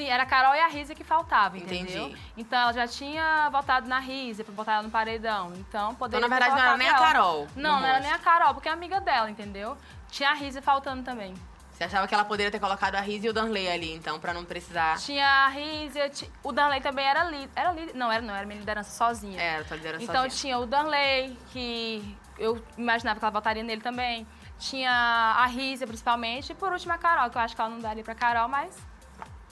[0.01, 1.93] Sim, era a Carol e a Rízia que faltava, Entendi.
[1.93, 2.19] entendeu?
[2.37, 5.53] Então ela já tinha votado na Rízia pra botar ela no paredão.
[5.57, 6.27] Então poderia.
[6.27, 6.95] Então, na verdade, não era nem a.
[6.99, 8.19] Carol Não, não era nem a.
[8.19, 9.77] Carol, porque é amiga dela, entendeu?
[10.11, 11.35] Tinha a Rízia faltando também.
[11.73, 14.35] Você achava que ela poderia ter colocado a Riz e o Danley ali, então, pra
[14.35, 14.99] não precisar...
[14.99, 17.51] Tinha a Rízia, ti- o Danley também era líder.
[17.57, 17.95] Era líder.
[17.95, 19.41] Não, era não, era minha liderança sozinha.
[19.41, 20.31] Era, tua liderança Então sozinha.
[20.41, 24.27] tinha o Danley, que eu imaginava que ela votaria nele também.
[24.59, 26.53] Tinha a Rízia, principalmente.
[26.53, 28.77] E por último a Carol, que eu acho que ela não daria pra Carol, mas.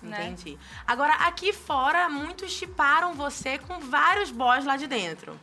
[0.02, 0.28] Né?
[0.28, 0.58] Entendi.
[0.86, 5.38] Agora, aqui fora, muitos chiparam você com vários boys lá de dentro.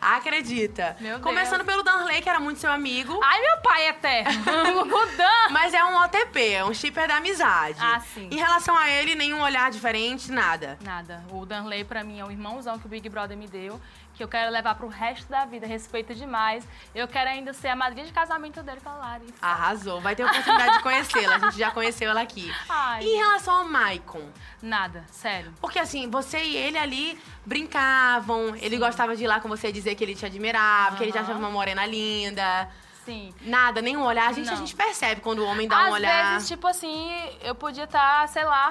[0.00, 0.96] Acredita.
[1.00, 1.22] Meu Deus.
[1.22, 3.18] Começando pelo Danley, que era muito seu amigo.
[3.22, 4.82] Ai, meu pai eterno!
[4.84, 5.48] o Dan!
[5.50, 7.78] Mas é um OTP, é um shipper da amizade.
[7.80, 8.28] Ah, sim.
[8.30, 10.78] Em relação a ele, nenhum olhar diferente, nada.
[10.82, 11.24] Nada.
[11.30, 13.80] O Danley, pra mim, é o irmãozão que o Big Brother me deu,
[14.14, 15.66] que eu quero levar pro resto da vida.
[15.66, 16.66] Respeito demais.
[16.94, 19.34] Eu quero ainda ser a madrinha de casamento dele com a Larissa.
[19.42, 20.00] Arrasou.
[20.00, 21.36] Vai ter oportunidade de conhecê-la.
[21.36, 22.52] A gente já conheceu ela aqui.
[22.68, 23.02] Ai.
[23.02, 24.28] E em relação ao Maicon?
[24.62, 25.52] Nada, sério.
[25.60, 29.94] Porque assim, você e ele ali brincavam, ele gostava de ir lá com você dizer
[29.94, 32.68] que ele te admirava, que ele já achava uma morena linda.
[33.04, 33.34] Sim.
[33.42, 34.28] Nada, nenhum olhar.
[34.28, 36.32] A gente, a gente percebe quando o homem dá Às um olhar.
[36.32, 37.10] vezes, tipo assim,
[37.42, 38.70] eu podia estar, sei lá,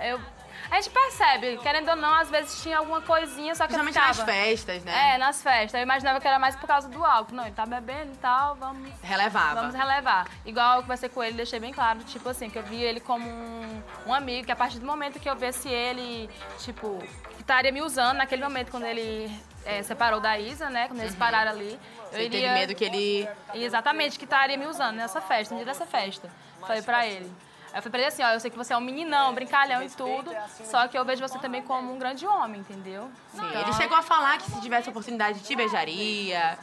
[0.00, 0.20] eu...
[0.70, 4.18] A gente percebe, querendo ou não, às vezes tinha alguma coisinha, só que eu Principalmente
[4.18, 5.14] nas festas, né?
[5.14, 5.74] É, nas festas.
[5.74, 7.34] Eu imaginava que era mais por causa do álcool.
[7.34, 8.90] Não, ele tá bebendo e tal, vamos...
[9.02, 9.60] Relevava.
[9.60, 10.26] Vamos relevar.
[10.44, 13.28] Igual eu conversei com ele, deixei bem claro, tipo assim, que eu vi ele como
[13.28, 16.98] um, um amigo, que a partir do momento que eu visse ele, tipo,
[17.36, 19.30] que estaria me usando naquele momento quando ele
[19.64, 20.88] é, separou da Isa, né?
[20.88, 21.78] Quando eles pararam ali.
[22.12, 22.20] Eu Uhum.
[22.20, 22.40] Você iria...
[22.40, 23.28] teve medo que ele...
[23.54, 26.30] Exatamente, que estaria me usando nessa festa, no dia dessa festa.
[26.60, 27.30] Falei pra ele.
[27.74, 29.82] Aí eu falei pra ele assim, ó, eu sei que você é um meninão, brincalhão
[29.82, 30.30] e tudo,
[30.64, 33.10] só que eu vejo você também como um grande homem, entendeu?
[33.32, 36.56] Sim, Então- ele chegou a falar que se tivesse oportunidade te beijaria.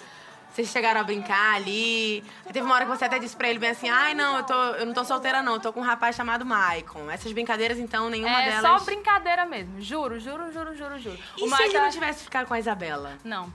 [0.54, 2.22] Vocês chegaram a brincar ali.
[2.52, 4.54] Teve uma hora que você até disse pra ele bem assim: ai, não, eu, tô,
[4.54, 7.10] eu não tô solteira, não, eu tô com um rapaz chamado Maicon.
[7.10, 8.80] Essas brincadeiras, então, nenhuma É delas.
[8.82, 11.18] só brincadeira mesmo, juro, juro, juro, juro, juro.
[11.38, 13.14] E O se ele Mike não é- tivesse ficado com a Isabela?
[13.24, 13.52] Não.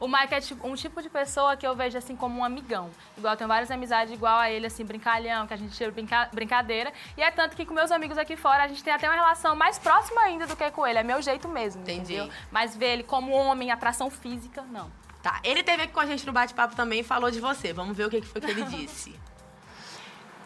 [0.00, 2.90] O Mike é tipo- um tipo de pessoa que eu vejo assim como um amigão.
[3.16, 6.28] Igual eu tenho várias amizades igual a ele, assim, brincalhão, que a gente tira brinca-
[6.32, 6.92] brincadeira.
[7.16, 9.54] E é tanto que com meus amigos aqui fora a gente tem até uma relação
[9.56, 10.98] mais próxima ainda do que com ele.
[10.98, 11.82] É meu jeito mesmo.
[11.82, 12.14] Entendi.
[12.14, 12.32] Entendeu?
[12.50, 14.90] Mas ver ele como homem, atração física, não.
[15.22, 17.72] Tá, ele teve aqui com a gente no bate-papo também e falou de você.
[17.72, 19.14] Vamos ver o que foi que ele disse.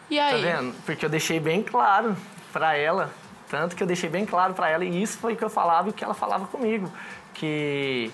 [0.09, 0.41] E Tá aí?
[0.41, 0.75] vendo?
[0.85, 2.15] Porque eu deixei bem claro
[2.51, 3.11] pra ela,
[3.49, 5.87] tanto que eu deixei bem claro pra ela, e isso foi o que eu falava
[5.87, 6.91] e o que ela falava comigo,
[7.33, 8.11] que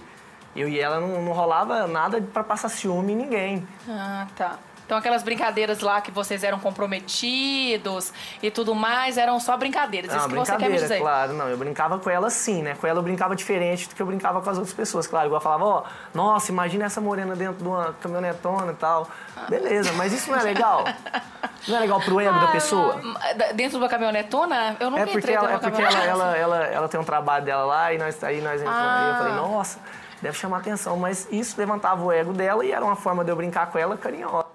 [0.59, 3.67] eu e ela não, não rolava nada pra passar ciúme em ninguém.
[3.87, 4.57] Ah, tá.
[4.89, 10.09] Então aquelas brincadeiras lá que vocês eram comprometidos e tudo mais, eram só brincadeiras.
[10.09, 10.99] Não, Isso que você quer me dizer.
[10.99, 11.33] claro.
[11.33, 12.73] Não, eu brincava com ela sim, né?
[12.73, 15.05] Com ela eu brincava diferente do que eu brincava com as outras pessoas.
[15.05, 19.07] Claro, igual eu falava, ó, nossa, imagina essa morena dentro de uma caminhonetona e tal.
[19.47, 20.83] Beleza, mas isso não é legal?
[21.67, 22.99] Não é legal pro ego da pessoa?
[23.19, 24.77] Ah, Dentro de uma caminhonetona?
[24.79, 27.43] Eu nunca É porque, entrei ela, é porque ela, ela, ela, ela tem um trabalho
[27.43, 28.81] dela lá e nós, aí nós entramos.
[28.81, 29.03] Ah.
[29.03, 29.79] aí eu falei, nossa,
[30.21, 30.97] deve chamar atenção.
[30.97, 33.97] Mas isso levantava o ego dela e era uma forma de eu brincar com ela
[33.97, 34.47] carinhosa.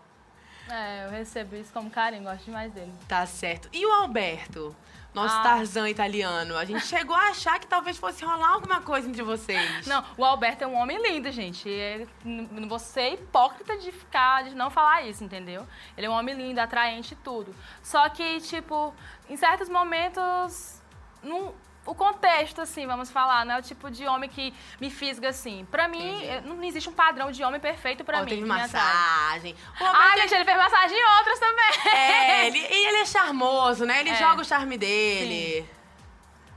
[0.70, 2.92] É, eu recebo isso como carinho, gosto demais dele.
[3.07, 3.68] Tá certo.
[3.72, 4.74] E o Alberto?
[5.12, 5.42] Nosso Ah.
[5.44, 6.57] Tarzan italiano.
[6.57, 9.87] A gente chegou a achar que talvez fosse rolar alguma coisa entre vocês.
[9.87, 11.68] Não, o Alberto é um homem lindo, gente.
[11.68, 15.64] Ele, não vou ser hipócrita de ficar, de não falar isso, entendeu?
[15.96, 17.55] Ele é um homem lindo, atraente e tudo.
[17.81, 18.92] Só que, tipo,
[19.31, 20.81] em certos momentos,
[21.22, 21.55] não,
[21.87, 25.66] o contexto, assim, vamos falar, não é o tipo de homem que me fisga assim.
[25.70, 28.29] Pra mim, eh, não existe um padrão de homem perfeito pra Ó, mim.
[28.29, 29.55] teve massagem.
[29.81, 31.94] Ah, gente, ele fez massagem em outras também.
[31.94, 34.01] É, ele, e ele é charmoso, né?
[34.01, 34.14] Ele É.
[34.16, 35.68] joga o charme dele.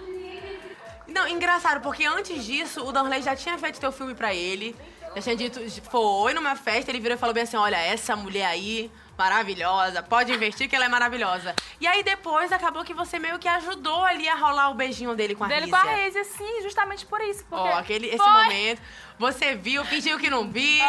[1.07, 4.75] Não, engraçado, porque antes disso, o Darley já tinha feito teu filme pra ele.
[5.15, 8.45] Já tinha dito, foi numa festa, ele virou e falou bem assim: olha, essa mulher
[8.45, 8.89] aí,
[9.21, 11.53] maravilhosa, pode investir que ela é maravilhosa.
[11.79, 15.35] E aí depois acabou que você meio que ajudou ali a rolar o beijinho dele
[15.35, 15.79] com a Dele Rízia.
[15.79, 17.43] com a Reise, sim, justamente por isso.
[17.51, 18.31] Ó, aquele, esse foi.
[18.31, 18.81] momento,
[19.19, 20.83] você viu, fingiu que não viu.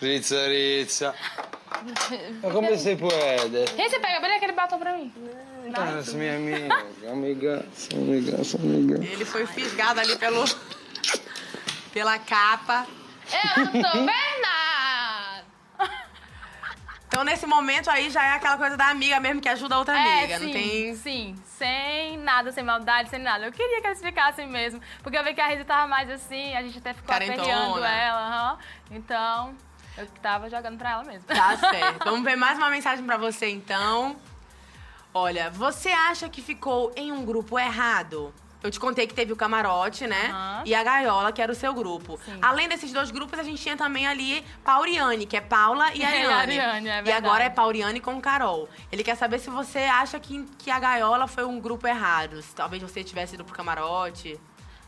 [0.00, 1.14] Rizza, rizza.
[2.42, 3.64] Ma come si puede?
[3.76, 5.12] Reise, pega bem aquele batom pra mim.
[5.76, 6.74] Ah, minha amiga,
[7.10, 9.04] amiga, amiga, amiga.
[9.04, 10.44] Ele foi fisgado ali pelo,
[11.92, 12.86] pela capa.
[13.56, 14.63] Eu não tô vendo nada.
[17.06, 19.94] Então, nesse momento aí, já é aquela coisa da amiga mesmo que ajuda a outra
[19.94, 20.34] amiga.
[20.34, 20.96] É, sim, não tem...
[20.96, 21.34] sim.
[21.46, 23.46] Sem nada, sem maldade, sem nada.
[23.46, 24.80] Eu queria que eles ficassem mesmo.
[25.02, 28.26] Porque eu vi que a Reise tava mais assim, a gente até ficou aperreando ela.
[28.26, 28.58] aham.
[28.90, 29.54] Então,
[29.96, 31.26] eu tava jogando pra ela mesmo.
[31.26, 32.04] Tá certo.
[32.04, 34.16] Vamos ver mais uma mensagem pra você, então.
[35.12, 38.34] Olha, você acha que ficou em um grupo errado?
[38.64, 40.30] Eu te contei que teve o camarote, né?
[40.30, 40.62] Aham.
[40.64, 42.18] E a gaiola, que era o seu grupo.
[42.24, 42.38] Sim.
[42.40, 46.06] Além desses dois grupos, a gente tinha também ali Pauriane, que é Paula e É,
[46.06, 46.58] Ariane.
[46.58, 47.26] Ariane, é e verdade.
[47.26, 48.66] agora é Pauriane com Carol.
[48.90, 52.40] Ele quer saber se você acha que, que a gaiola foi um grupo errado.
[52.40, 54.40] Se talvez você tivesse ido pro camarote.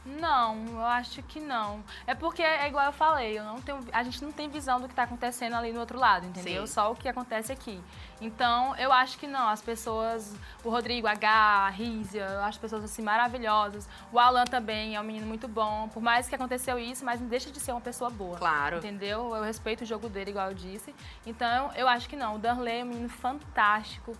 [0.07, 1.83] Não, eu acho que não.
[2.07, 4.89] É porque é igual eu falei, eu não tenho, a gente não tem visão do
[4.89, 6.65] que tá acontecendo ali no outro lado, entendeu?
[6.67, 6.73] Sim.
[6.73, 7.81] Só o que acontece aqui.
[8.21, 9.49] Então, eu acho que não.
[9.49, 13.89] As pessoas, o Rodrigo, a H, a Rízia, eu acho pessoas assim maravilhosas.
[14.13, 15.89] O Alan também é um menino muito bom.
[15.89, 18.39] Por mais que aconteceu isso, mas não deixa de ser uma pessoa boa.
[18.39, 18.79] Claro.
[18.79, 19.35] Entendeu?
[19.35, 20.95] Eu respeito o jogo dele, igual eu disse.
[21.27, 22.37] Então, eu acho que não.
[22.37, 24.17] O Danley é um menino fantástico.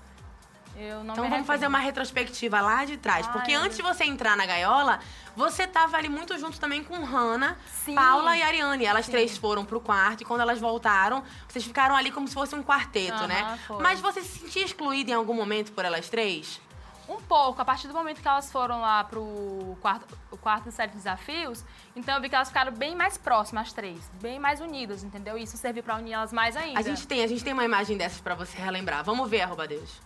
[0.79, 3.27] Eu não Então vamos fazer uma retrospectiva lá de trás.
[3.29, 5.01] Porque antes de você entrar na gaiola,
[5.35, 7.57] você tava ali muito junto também com Hanna,
[7.95, 8.85] Paula e Ariane.
[8.85, 9.13] Elas Sim.
[9.13, 12.63] três foram pro quarto e quando elas voltaram, vocês ficaram ali como se fosse um
[12.63, 13.59] quarteto, né?
[13.67, 13.83] foi.
[13.83, 16.61] Mas você se sentia excluída em algum momento por elas três?
[17.09, 20.75] Um pouco, a partir do momento que elas foram lá pro quarto, o quarto dos
[20.75, 24.61] sete desafios, então eu vi que elas ficaram bem mais próximas, as três, bem mais
[24.61, 25.39] unidas, entendeu?
[25.39, 26.81] Isso serviu pra unir elas mais ainda.
[26.81, 29.05] A gente tem, a gente tem uma imagem dessas pra você relembrar.
[29.05, 30.01] Vamos ver, arroba Deus.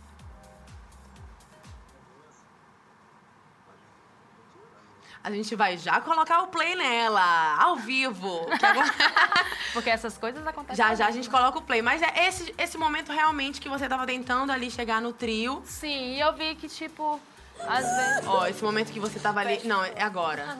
[5.22, 8.46] A gente vai já colocar o play nela, ao vivo.
[8.62, 8.94] agora-
[9.74, 10.76] Porque essas coisas acontecem.
[10.76, 11.82] já já a gente coloca o play.
[11.82, 15.62] Mas é esse, esse momento realmente que você tava tentando ali chegar no trio.
[15.66, 17.20] Sim, e eu vi que, tipo,
[17.68, 18.26] às vezes.
[18.26, 19.60] Ó, esse momento que você tava ali.
[19.64, 20.56] Não, é agora.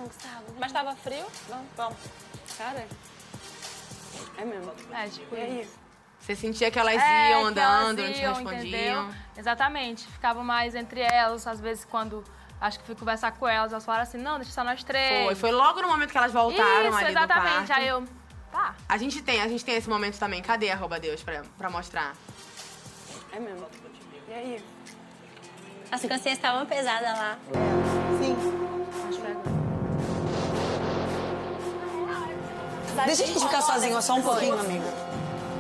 [0.59, 1.25] Mas tava frio?
[1.49, 1.97] Vamos, vamos.
[2.59, 2.87] Cara,
[4.37, 4.73] é mesmo.
[4.93, 5.71] É, tipo, E aí?
[6.21, 8.61] Você sentia que elas É, iam andando, elas não te iam, respondiam.
[8.67, 9.15] entendeu?
[9.39, 10.07] Exatamente.
[10.07, 12.23] Ficavam mais entre elas, às vezes quando
[12.61, 15.27] acho que fui conversar com elas, elas falaram assim, não, deixa só nós três.
[15.27, 17.43] Foi, foi logo no momento que elas voltaram Isso, ali exatamente.
[17.43, 17.73] do quarto.
[17.73, 18.05] Aí eu,
[18.53, 18.75] tá.
[18.89, 20.43] A gente tem, a gente tem esse momento também.
[20.43, 22.15] Cadê arroba Deus pra, pra mostrar?
[23.33, 23.67] É mesmo.
[24.29, 24.65] E aí?
[25.91, 27.39] As consciências estavam pesadas lá.
[28.21, 28.37] Sim.
[33.07, 34.85] Deixa a gente ficar sozinho só um pouquinho, amiga.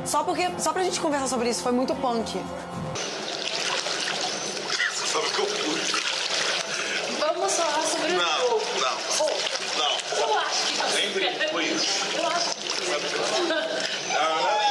[0.04, 2.32] Só porque, só pra gente conversar sobre isso, foi muito punk.
[4.94, 5.80] Sabe o que eu fui?
[7.18, 8.62] Vamos falar sobre Não, o jogo.
[8.80, 8.96] não,
[9.78, 9.96] não.
[10.18, 10.38] Eu
[11.10, 12.16] acho que Nem brinco com isso.
[12.16, 13.52] Eu acho que Sabe o que eu fui?
[14.16, 14.70] Ah,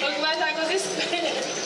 [0.00, 1.58] Vou começar com os espelhos.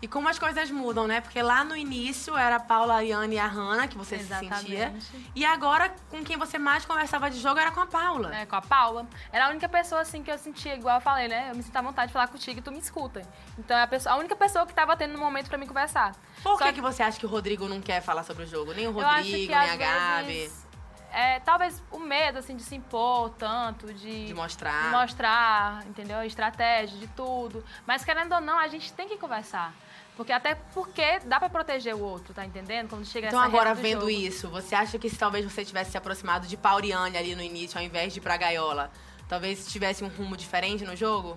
[0.00, 1.22] E como as coisas mudam, né?
[1.22, 4.26] Porque lá no início era a Paula, a Yane e a Hannah que você se
[4.26, 4.48] sentia.
[4.50, 5.30] Exatamente.
[5.34, 8.36] E agora, com quem você mais conversava de jogo era com a Paula.
[8.36, 9.06] É, com a Paula.
[9.32, 11.48] Era a única pessoa, assim, que eu sentia, igual eu falei, né?
[11.50, 13.22] Eu me sinto à vontade de falar contigo e tu me escuta.
[13.58, 16.14] Então é a, pessoa, a única pessoa que tava tendo no momento pra me conversar.
[16.42, 18.74] Por Só que, que você acha que o Rodrigo não quer falar sobre o jogo?
[18.74, 20.26] Nem o Rodrigo, que nem a Gabi.
[20.26, 20.66] vezes,
[21.10, 24.26] é, talvez o medo, assim, de se impor tanto, de...
[24.26, 24.84] De mostrar.
[24.84, 26.18] de mostrar, entendeu?
[26.18, 27.64] A estratégia, de tudo.
[27.86, 29.74] Mas querendo ou não, a gente tem que conversar.
[30.22, 32.88] Porque até porque dá pra proteger o outro, tá entendendo?
[32.88, 36.46] Quando chega Então agora, vendo isso, você acha que se talvez você tivesse se aproximado
[36.46, 38.92] de Pauriane ali no início, ao invés de ir pra Gaiola,
[39.28, 41.34] talvez tivesse um rumo diferente no jogo?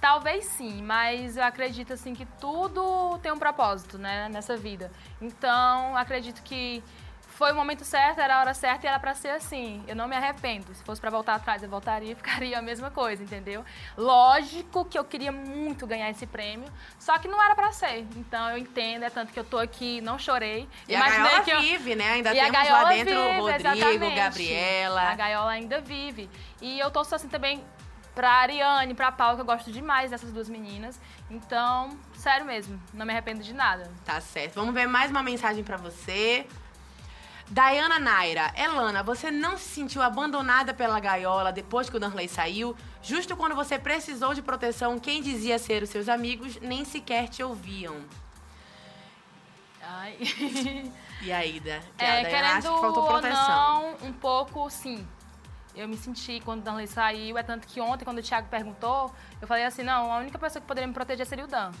[0.00, 4.90] Talvez sim, mas eu acredito assim que tudo tem um propósito, né, nessa vida.
[5.22, 6.82] Então, acredito que
[7.36, 9.82] foi o momento certo, era a hora certa e era pra ser assim.
[9.88, 10.72] Eu não me arrependo.
[10.74, 13.64] Se fosse pra voltar atrás, eu voltaria e ficaria a mesma coisa, entendeu?
[13.96, 16.68] Lógico que eu queria muito ganhar esse prêmio,
[16.98, 18.06] só que não era pra ser.
[18.16, 20.68] Então, eu entendo, é tanto que eu tô aqui, não chorei.
[20.88, 22.12] E a Gaiola que eu- vive, né?
[22.12, 24.14] Ainda E a temos lá Gaiola dentro o vive, Rodrigo, exatamente.
[24.16, 25.02] Gabriela.
[25.02, 26.30] A Gaiola ainda vive.
[26.60, 27.64] E eu torço assim também
[28.14, 31.00] pra Ariane, pra Paula, que eu gosto demais dessas duas meninas.
[31.30, 33.90] Então, sério mesmo, não me arrependo de nada.
[34.04, 34.54] Tá certo.
[34.54, 36.46] Vamos ver mais uma mensagem pra você.
[37.48, 42.74] Dayana Naira, Elana, você não se sentiu abandonada pela gaiola depois que o Danley saiu?
[43.02, 47.42] Justo quando você precisou de proteção, quem dizia ser os seus amigos nem sequer te
[47.42, 47.96] ouviam.
[49.82, 50.16] Ai.
[51.20, 53.48] E aí, da, que É, a Dayana querendo acha que faltou ou proteção.
[53.48, 55.06] não, um pouco, sim.
[55.74, 59.12] Eu me senti quando o Danley saiu, é tanto que ontem, quando o Thiago perguntou,
[59.40, 61.72] eu falei assim, não, a única pessoa que poderia me proteger seria o Dan.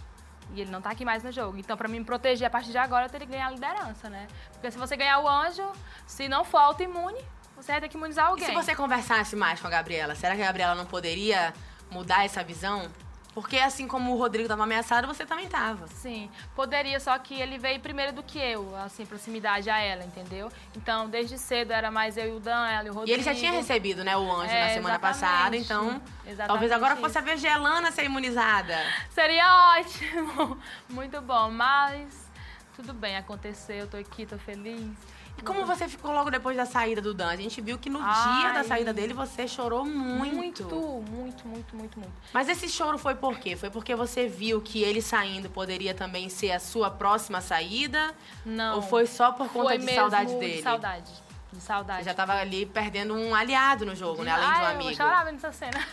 [0.54, 1.58] E ele não tá aqui mais no jogo.
[1.58, 4.08] Então, pra mim me proteger a partir de agora, eu teria que ganhar a liderança,
[4.08, 4.26] né?
[4.52, 5.64] Porque se você ganhar o anjo,
[6.06, 7.18] se não for autoimune,
[7.56, 8.46] você vai ter que imunizar E alguém.
[8.46, 11.52] se você conversasse mais com a Gabriela, será que a Gabriela não poderia
[11.90, 12.90] mudar essa visão?
[13.34, 15.88] Porque assim como o Rodrigo estava ameaçado, você também estava.
[15.88, 20.52] Sim, poderia, só que ele veio primeiro do que eu, assim, proximidade a ela, entendeu?
[20.76, 23.10] Então, desde cedo era mais eu e o Dan, ela e o Rodrigo.
[23.10, 25.00] E ele já tinha recebido, né, o anjo na É, semana exatamente.
[25.00, 27.02] passada, então Exatamente talvez agora isso.
[27.02, 28.78] fosse a vez de Elana ser imunizada.
[29.10, 30.56] Seria ótimo,
[30.88, 32.30] muito bom, mas
[32.76, 34.92] tudo bem, aconteceu, eu tô aqui, tô feliz.
[35.36, 37.28] E como você ficou logo depois da saída do Dan?
[37.28, 38.40] A gente viu que no Ai.
[38.40, 40.34] dia da saída dele você chorou muito.
[40.36, 42.12] Muito, muito, muito, muito, muito.
[42.32, 43.56] Mas esse choro foi por quê?
[43.56, 48.14] Foi porque você viu que ele saindo poderia também ser a sua próxima saída?
[48.44, 48.76] Não.
[48.76, 50.56] Ou foi só por conta Foi de mesmo saudade dele?
[50.56, 51.12] De saudade.
[51.52, 51.98] De saudade.
[52.02, 54.30] Você já tava ali perdendo um aliado no jogo, né?
[54.30, 54.90] Além de um Ai, amigo.
[54.90, 55.84] Eu chorava nessa cena.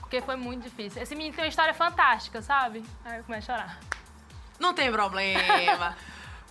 [0.00, 1.02] Porque foi muito difícil.
[1.02, 2.82] Esse menino tem uma história fantástica, sabe?
[3.04, 3.78] Aí eu começo a chorar.
[4.58, 5.96] Não tem problema.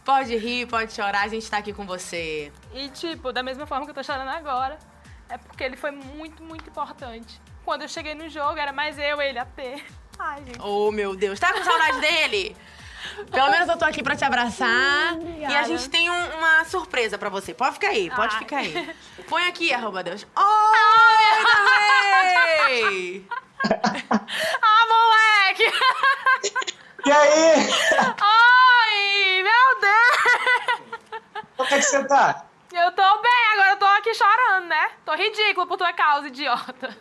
[0.08, 2.50] pode rir, pode chorar, a gente tá aqui com você.
[2.74, 4.80] E, tipo, da mesma forma que eu tô chorando agora,
[5.28, 7.42] é porque ele foi muito, muito importante.
[7.66, 9.84] Quando eu cheguei no jogo, era mais eu, ele, a T.
[10.18, 10.60] Ai, gente.
[10.62, 11.38] Oh, meu Deus.
[11.38, 12.56] Tá com saudade dele?
[13.30, 15.14] Pelo menos eu tô aqui pra te abraçar.
[15.16, 15.54] Obrigada.
[15.54, 17.54] E a gente tem um- uma surpresa pra você.
[17.54, 18.40] Pode ficar aí, pode Ai.
[18.40, 18.96] ficar aí.
[19.28, 20.26] Põe aqui, arroba Deus.
[20.36, 23.28] Oi, Darley!
[24.62, 26.78] Ah, moleque!
[27.06, 27.70] E aí?
[28.20, 31.42] Ai, meu Deus!
[31.56, 32.46] Como é que você tá?
[32.74, 34.90] Eu tô bem, agora eu tô aqui chorando, né?
[35.06, 36.96] Tô ridícula por tua causa, idiota.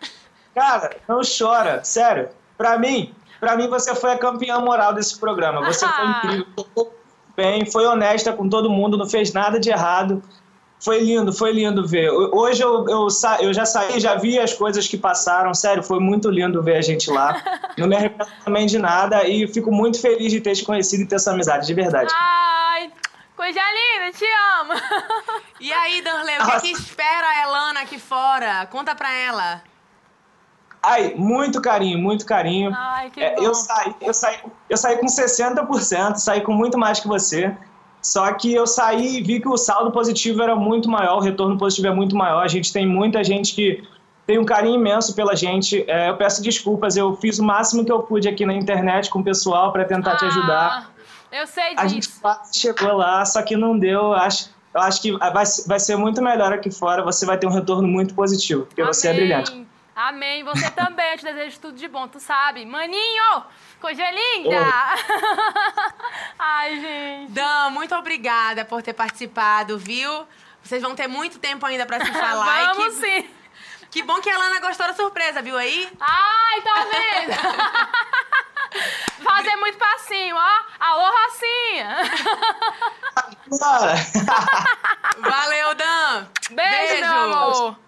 [0.54, 2.30] Cara, não chora, sério.
[2.56, 5.64] Pra mim, pra mim você foi a campeã moral desse programa.
[5.66, 6.98] Você foi incrível, tocou
[7.36, 10.22] bem, foi honesta com todo mundo, não fez nada de errado.
[10.78, 12.10] Foi lindo, foi lindo ver.
[12.10, 15.54] Hoje eu, eu, sa- eu já saí, já vi as coisas que passaram.
[15.54, 17.42] Sério, foi muito lindo ver a gente lá.
[17.78, 21.06] Não me arrependo também de nada e fico muito feliz de ter te conhecido e
[21.06, 22.12] ter essa amizade, de verdade.
[22.14, 22.92] Ai,
[23.34, 24.26] coisa linda, te
[24.60, 24.72] amo.
[25.58, 28.66] E aí, Danley, o que, que espera a Elana aqui fora?
[28.66, 29.62] Conta pra ela.
[30.82, 32.70] Ai, muito carinho, muito carinho.
[32.76, 33.42] Ai, que É, bom.
[33.42, 37.56] eu, saí, eu, saí, eu saí com 60%, saí com muito mais que você.
[38.06, 41.58] Só que eu saí e vi que o saldo positivo era muito maior, o retorno
[41.58, 42.40] positivo é muito maior.
[42.40, 43.82] A gente tem muita gente que
[44.24, 45.84] tem um carinho imenso pela gente.
[45.88, 49.18] É, eu peço desculpas, eu fiz o máximo que eu pude aqui na internet com
[49.18, 50.94] o pessoal para tentar te ajudar.
[51.32, 51.94] Eu sei A disso.
[51.94, 54.02] gente quase chegou lá, só que não deu.
[54.02, 57.02] Eu acho, eu acho que vai, vai ser muito melhor aqui fora.
[57.02, 59.66] Você vai ter um retorno muito positivo, porque você é brilhante.
[59.96, 60.44] Amém.
[60.44, 61.10] Você também.
[61.10, 62.64] Eu te desejo tudo de bom, tu sabe.
[62.64, 63.42] Maninho,
[63.80, 64.66] coisa linda.
[66.38, 67.32] Ai, gente.
[67.32, 70.26] Dan, muito obrigada por ter participado, viu?
[70.62, 72.74] Vocês vão ter muito tempo ainda pra se falar.
[72.74, 73.00] Vamos que...
[73.00, 73.30] sim.
[73.90, 75.90] Que bom que a Elana gostou da surpresa, viu aí?
[76.00, 77.36] Ai, tá vendo?
[79.24, 80.64] Fazer muito passinho, ó.
[80.78, 81.96] Alô, Rocinha.
[85.18, 86.26] Valeu, Dan.
[86.50, 87.78] Beijo, meu amor.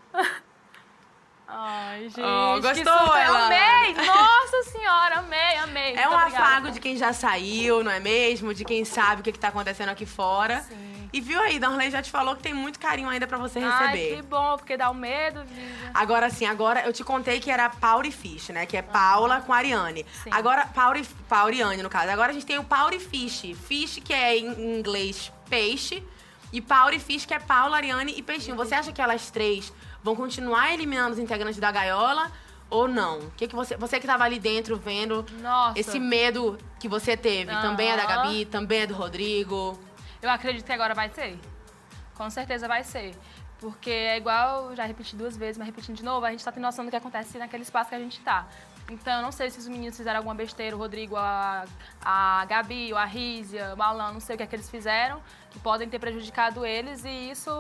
[1.50, 2.20] Ai, gente.
[2.20, 3.46] Oh, gostou, super- Elana?
[3.46, 3.94] Amei.
[3.94, 5.94] Nossa senhora, amei, amei.
[5.96, 6.44] É um obrigada.
[6.44, 8.52] afago de quem já saiu, não é mesmo?
[8.52, 10.62] De quem sabe o que, que tá acontecendo aqui fora.
[11.11, 13.87] E viu aí, Darley já te falou que tem muito carinho ainda pra você Ai,
[13.96, 14.16] receber.
[14.16, 15.90] que bom, porque dá um medo, Vivian.
[15.94, 18.66] Agora sim, agora eu te contei que era Paula e Fish, né?
[18.66, 20.04] Que é Paula com Ariane.
[20.30, 22.11] Agora, Paula e, Paula e Ariane, no caso.
[22.11, 23.56] Agora a gente tem o Paula e Fish.
[23.66, 26.04] Fish, que é em inglês peixe.
[26.52, 28.56] E Paula e Fish, que é Paula, Ariane e Peixinho.
[28.56, 32.30] Você acha que elas três vão continuar eliminando os integrantes da gaiola?
[32.70, 33.18] Ou não?
[33.20, 35.78] O que, que você, você que tava ali dentro vendo Nossa.
[35.78, 38.04] esse medo que você teve, também é da.
[38.04, 39.78] Gabi, também é do Rodrigo.
[40.20, 41.38] Eu acredito que agora vai ser.
[42.14, 43.14] Com certeza vai ser.
[43.58, 46.62] Porque é igual, já repeti duas vezes, mas repetindo de novo, a gente tá tendo
[46.62, 48.46] noção do que acontece naquele espaço que a gente tá.
[48.90, 51.64] Então, eu não sei se os meninos fizeram alguma besteira, o Rodrigo, a,
[52.02, 55.58] a Gabi, a Rízia, o Alan, não sei o que é que eles fizeram, que
[55.58, 57.50] podem ter prejudicado eles e isso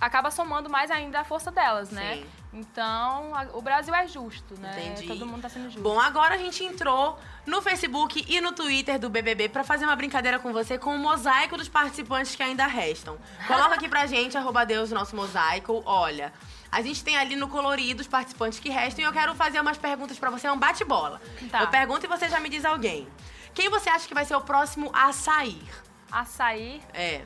[0.00, 2.16] acaba somando mais ainda a força delas, né?
[2.16, 2.26] Sim.
[2.52, 4.72] Então, a- o Brasil é justo, né?
[4.86, 5.06] Entendi.
[5.06, 5.80] Todo mundo tá sendo justo.
[5.82, 9.94] Bom, agora a gente entrou no Facebook e no Twitter do BBB pra fazer uma
[9.94, 13.16] brincadeira com você com o mosaico dos participantes que ainda restam.
[13.46, 15.82] Coloca aqui pra gente, arroba Deus, o nosso mosaico.
[15.86, 16.32] Olha,
[16.72, 19.78] a gente tem ali no colorido os participantes que restam e eu quero fazer umas
[19.78, 21.20] perguntas pra você, é um bate-bola.
[21.50, 21.60] Tá.
[21.62, 23.06] Eu pergunto e você já me diz alguém.
[23.54, 25.62] Quem você acha que vai ser o próximo a sair?
[26.10, 26.82] A sair?
[26.92, 27.22] É.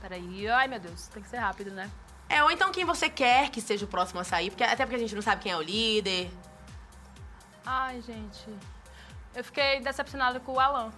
[0.00, 1.90] Peraí, ai meu Deus, tem que ser rápido, né?
[2.28, 4.96] É, ou então quem você quer que seja o próximo a sair, porque, até porque
[4.96, 6.30] a gente não sabe quem é o líder.
[7.64, 8.46] Ai, gente.
[9.34, 10.92] Eu fiquei decepcionada com o Alan.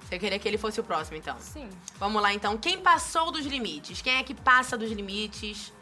[0.00, 1.36] Você queria que ele fosse o próximo, então?
[1.38, 1.68] Sim.
[1.98, 2.56] Vamos lá, então.
[2.56, 4.00] Quem passou dos limites?
[4.00, 5.72] Quem é que passa dos limites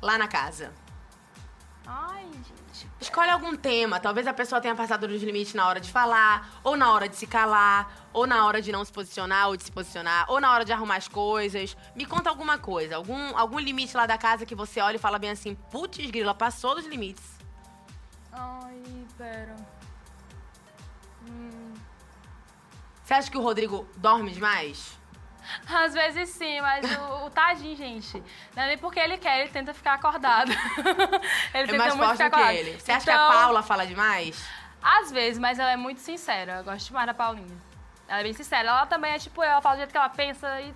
[0.00, 0.72] lá na casa?
[1.90, 2.86] Ai, gente.
[3.00, 3.98] Escolhe algum tema.
[3.98, 7.16] Talvez a pessoa tenha passado dos limites na hora de falar, ou na hora de
[7.16, 10.52] se calar, ou na hora de não se posicionar ou de se posicionar, ou na
[10.52, 11.74] hora de arrumar as coisas.
[11.96, 12.96] Me conta alguma coisa.
[12.96, 16.34] Algum, algum limite lá da casa que você olha e fala bem assim: putz, grila,
[16.34, 17.24] passou dos limites.
[18.30, 18.82] Ai,
[19.16, 19.56] pera.
[21.26, 21.72] Hum,
[23.02, 24.97] Você acha que o Rodrigo dorme demais?
[25.66, 28.22] às vezes sim, mas o, o tadinho, gente.
[28.54, 30.50] Não é nem porque ele quer, ele tenta ficar acordado.
[31.54, 32.54] ele é mais forte ficar do que acordado.
[32.54, 32.80] ele.
[32.80, 34.48] Você acha que a Então, Paula fala demais?
[34.82, 36.58] Às vezes, mas ela é muito sincera.
[36.58, 37.56] Eu gosto demais da Paulinha.
[38.06, 38.68] Ela é bem sincera.
[38.68, 40.74] Ela também é tipo eu, ela fala do jeito que ela pensa e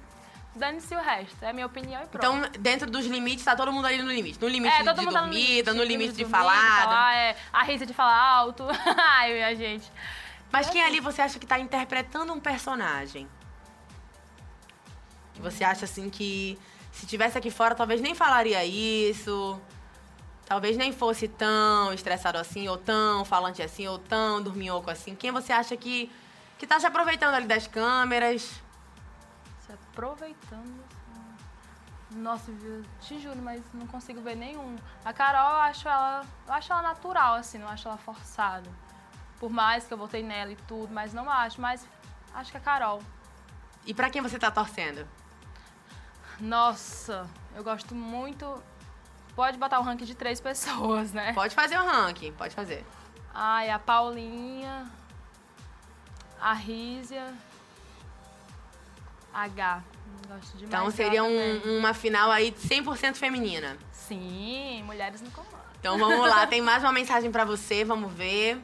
[0.55, 1.43] dane-se o resto.
[1.43, 2.47] É a minha opinião e pronto.
[2.47, 4.41] Então, dentro dos limites, tá todo mundo ali no limite.
[4.41, 6.83] No limite é, de mundo tá no dormida, no limite de dormir, falada.
[6.83, 8.67] falar, é, a risa de falar alto.
[8.99, 9.91] Ai, minha gente.
[10.51, 13.27] Mas quem ali você acha que tá interpretando um personagem?
[15.35, 16.59] Que você acha assim que
[16.93, 19.61] se tivesse aqui fora talvez nem falaria isso.
[20.45, 25.15] Talvez nem fosse tão estressado assim, ou tão falante assim, ou tão dorminhoco assim.
[25.15, 26.13] Quem você acha que,
[26.59, 28.61] que tá se aproveitando ali das câmeras?
[29.65, 30.85] Se aproveitando.
[32.11, 34.77] Nossa, eu te juro, mas não consigo ver nenhum.
[35.03, 38.69] A Carol, eu acho ela, eu acho ela natural, assim, não acho ela forçada.
[39.41, 41.61] Por mais que eu votei nela e tudo, mas não acho.
[41.61, 41.89] Mas
[42.35, 43.03] acho que a Carol.
[43.87, 45.09] E pra quem você tá torcendo?
[46.41, 48.63] Nossa, eu gosto muito.
[49.35, 51.33] Pode botar o ranking de três pessoas, né?
[51.33, 52.85] Pode fazer o ranking, pode fazer.
[53.35, 54.91] Ai, a Paulinha,
[56.41, 57.33] a Rízia,
[59.33, 59.83] a H.
[60.29, 60.63] Gosto demais.
[60.63, 63.77] Então seria um- uma final aí 100% feminina.
[63.91, 65.63] Sim, mulheres no comando.
[65.81, 68.61] Então vamos lá, tem mais uma mensagem pra você, vamos ver.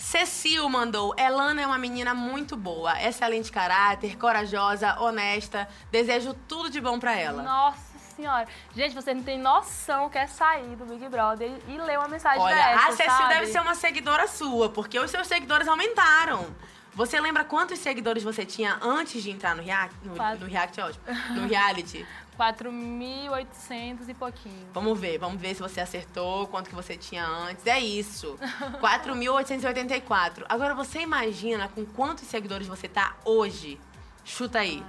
[0.00, 5.68] Cecil mandou: Elana é uma menina muito boa, excelente caráter, corajosa, honesta.
[5.90, 7.42] Desejo tudo de bom pra ela.
[7.42, 8.48] Nossa senhora.
[8.74, 12.40] Gente, vocês não têm noção que é sair do Big Brother e ler uma mensagem
[12.40, 13.34] Olha, dessa, a Cecil sabe?
[13.34, 16.46] deve ser uma seguidora sua, porque os seus seguidores aumentaram.
[16.94, 19.94] Você lembra quantos seguidores você tinha antes de entrar no react?
[20.04, 20.40] No, Quatro.
[20.40, 21.04] no react, é ótimo.
[21.34, 22.04] No reality?
[22.38, 24.68] 4.800 e pouquinho.
[24.72, 27.66] Vamos ver, vamos ver se você acertou, quanto que você tinha antes.
[27.66, 28.36] É isso.
[28.80, 30.44] 4.884.
[30.48, 33.78] Agora você imagina com quantos seguidores você tá hoje?
[34.24, 34.82] Chuta aí.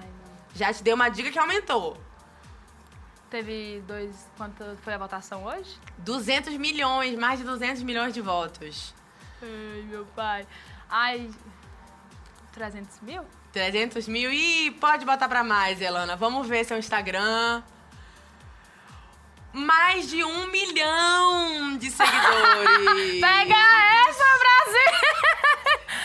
[0.56, 1.97] Já te dei uma dica que aumentou.
[3.30, 4.28] Teve dois...
[4.36, 5.78] Quanto foi a votação hoje?
[5.99, 8.93] 200 milhões, mais de 200 milhões de votos.
[9.41, 10.45] Ai, meu pai.
[10.89, 11.30] Ai...
[12.54, 13.24] 300 mil?
[13.54, 14.32] 300 mil.
[14.32, 16.16] Ih, pode botar pra mais, Elana.
[16.16, 17.62] Vamos ver seu Instagram.
[19.54, 23.20] Mais de um milhão de seguidores.
[23.20, 23.56] Pega
[24.08, 25.02] essa, Brasil!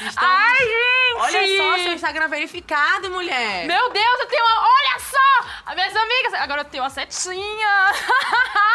[0.08, 1.16] Estamos- Ai, gente!
[1.18, 3.66] Olha só seu Instagram verificado, mulher.
[3.66, 4.60] Meu Deus, eu tenho uma...
[4.68, 4.85] Olha!
[5.66, 6.34] As minhas amigas...
[6.34, 7.92] Agora eu tenho uma setinha.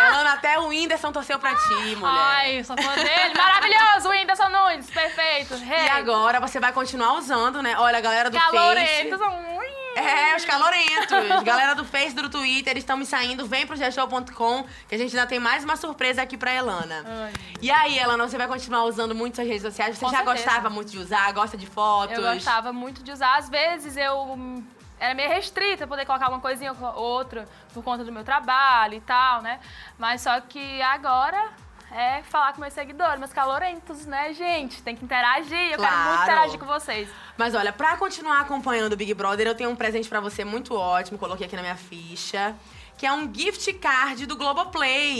[0.07, 2.03] Elana, até o Whindersson torceu pra ti, mulher.
[2.03, 3.33] Ai, sou fã dele.
[3.33, 4.89] Maravilhoso, Whindersson Nunes.
[4.91, 5.55] Perfeito.
[5.55, 7.75] E agora você vai continuar usando, né?
[7.79, 9.17] Olha, a galera do Calorentos.
[9.17, 9.71] Face...
[9.95, 11.43] É, os calorentos.
[11.43, 13.45] galera do Face, do Twitter, eles estão me saindo.
[13.45, 17.31] Vem pro geshow.com que a gente ainda tem mais uma surpresa aqui pra Elana.
[17.61, 19.97] E aí, Elana, você vai continuar usando muito suas redes sociais?
[19.97, 20.31] Você já certeza.
[20.31, 21.31] gostava muito de usar?
[21.33, 22.17] Gosta de fotos?
[22.17, 23.37] Eu gostava muito de usar.
[23.37, 24.63] Às vezes eu
[25.01, 29.01] era meio restrita poder colocar uma coisinha ou outra por conta do meu trabalho e
[29.01, 29.59] tal, né?
[29.97, 31.49] Mas só que agora
[31.91, 34.81] é falar com meus seguidores, meus calorentos, né, gente?
[34.83, 35.57] Tem que interagir.
[35.71, 36.23] Eu quero muito Claro.
[36.23, 37.09] interagir com vocês.
[37.35, 40.75] Mas olha, pra continuar acompanhando o Big Brother, eu tenho um presente pra você muito
[40.75, 42.55] ótimo, coloquei aqui na minha ficha,
[42.95, 45.19] que é um gift card do Globoplay.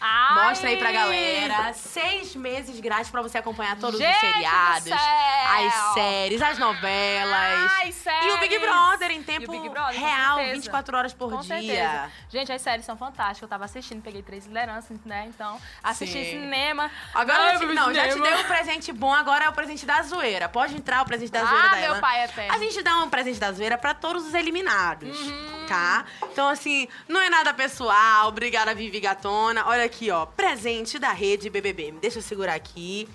[0.00, 0.44] Ai!
[0.48, 1.72] Mostra aí pra galera.
[1.74, 7.70] Seis meses grátis pra você acompanhar todos Gente os do seriados, as séries, as novelas.
[7.72, 7.88] Ai,
[8.24, 8.60] E o Big séries.
[8.60, 10.56] Brother em tempo Brother, real, certeza.
[10.56, 11.56] 24 horas por Com dia.
[11.58, 12.12] certeza.
[12.30, 13.42] Gente, as séries são fantásticas.
[13.42, 15.26] Eu tava assistindo, peguei três lideranças, né?
[15.28, 16.30] Então, assisti Sim.
[16.42, 16.90] cinema.
[17.14, 19.52] Agora, Ai, eu te- meu não, já te dei um presente bom, agora é o
[19.52, 20.48] presente da zoeira.
[20.48, 22.00] Pode entrar o presente da zoeira Ah, da meu Elana.
[22.00, 22.54] pai é eterno.
[22.54, 25.59] A gente dá um presente da zoeira pra todos os eliminados, Uhum.
[25.70, 26.04] Tá?
[26.32, 28.26] Então, assim, não é nada pessoal.
[28.26, 29.64] Obrigada, Vivi Gatona.
[29.68, 31.92] Olha aqui, ó, presente da rede BBB.
[32.00, 33.08] Deixa eu segurar aqui.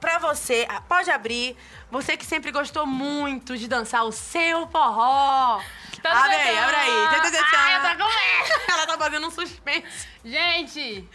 [0.00, 1.56] Pra você, ah, pode abrir.
[1.92, 5.60] Você que sempre gostou muito de dançar o seu forró.
[6.02, 7.08] Abre aí, abre aí.
[7.08, 7.58] Tchá, tchá.
[7.58, 8.62] Ai, eu tô com medo.
[8.72, 10.08] Ela tá fazendo um suspense.
[10.24, 11.08] Gente!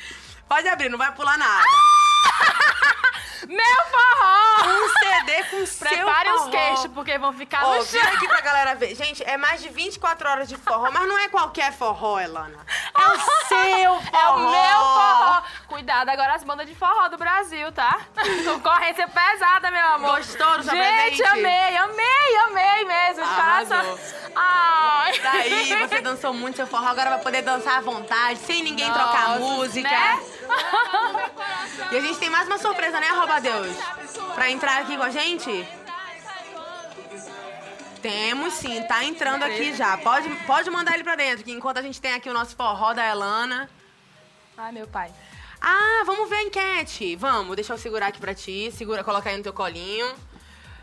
[0.47, 1.65] Pode abrir, não vai pular nada.
[3.47, 4.69] Meu forró!
[4.69, 6.51] Um CD com seu Prepare os forró.
[6.51, 7.99] queixos, porque vão ficar Ó, no chão.
[8.13, 8.93] aqui pra galera ver.
[8.95, 12.59] Gente, é mais de 24 horas de forró, mas não é qualquer forró, Elana.
[12.95, 13.17] É o
[13.47, 14.01] seu forró.
[14.19, 15.41] É o meu forró.
[15.67, 17.99] Cuidado agora as bandas de forró do Brasil, tá?
[18.45, 20.17] Concorrência pesada, meu amor.
[20.17, 23.23] Gostou do Gente, amei, amei, amei mesmo.
[23.23, 23.99] De coração.
[24.35, 25.19] Ai.
[25.19, 28.99] Daí, você dançou muito seu forró, agora vai poder dançar à vontade, sem ninguém Nossa,
[28.99, 29.89] trocar música.
[29.89, 30.19] né?
[31.91, 33.75] E a gente tem mais uma surpresa, né, Arroba Deus?
[34.35, 35.67] Pra entrar aqui com a gente?
[38.01, 39.97] Temos sim, tá entrando aqui já.
[39.97, 42.93] Pode, pode mandar ele pra dentro, que enquanto a gente tem aqui o nosso forró
[42.93, 43.69] da Elana.
[44.57, 45.11] Ai, meu pai.
[45.61, 47.15] Ah, vamos ver a enquete.
[47.15, 48.71] Vamos, deixa eu segurar aqui pra ti.
[48.71, 50.13] Segura, coloca aí no teu colinho.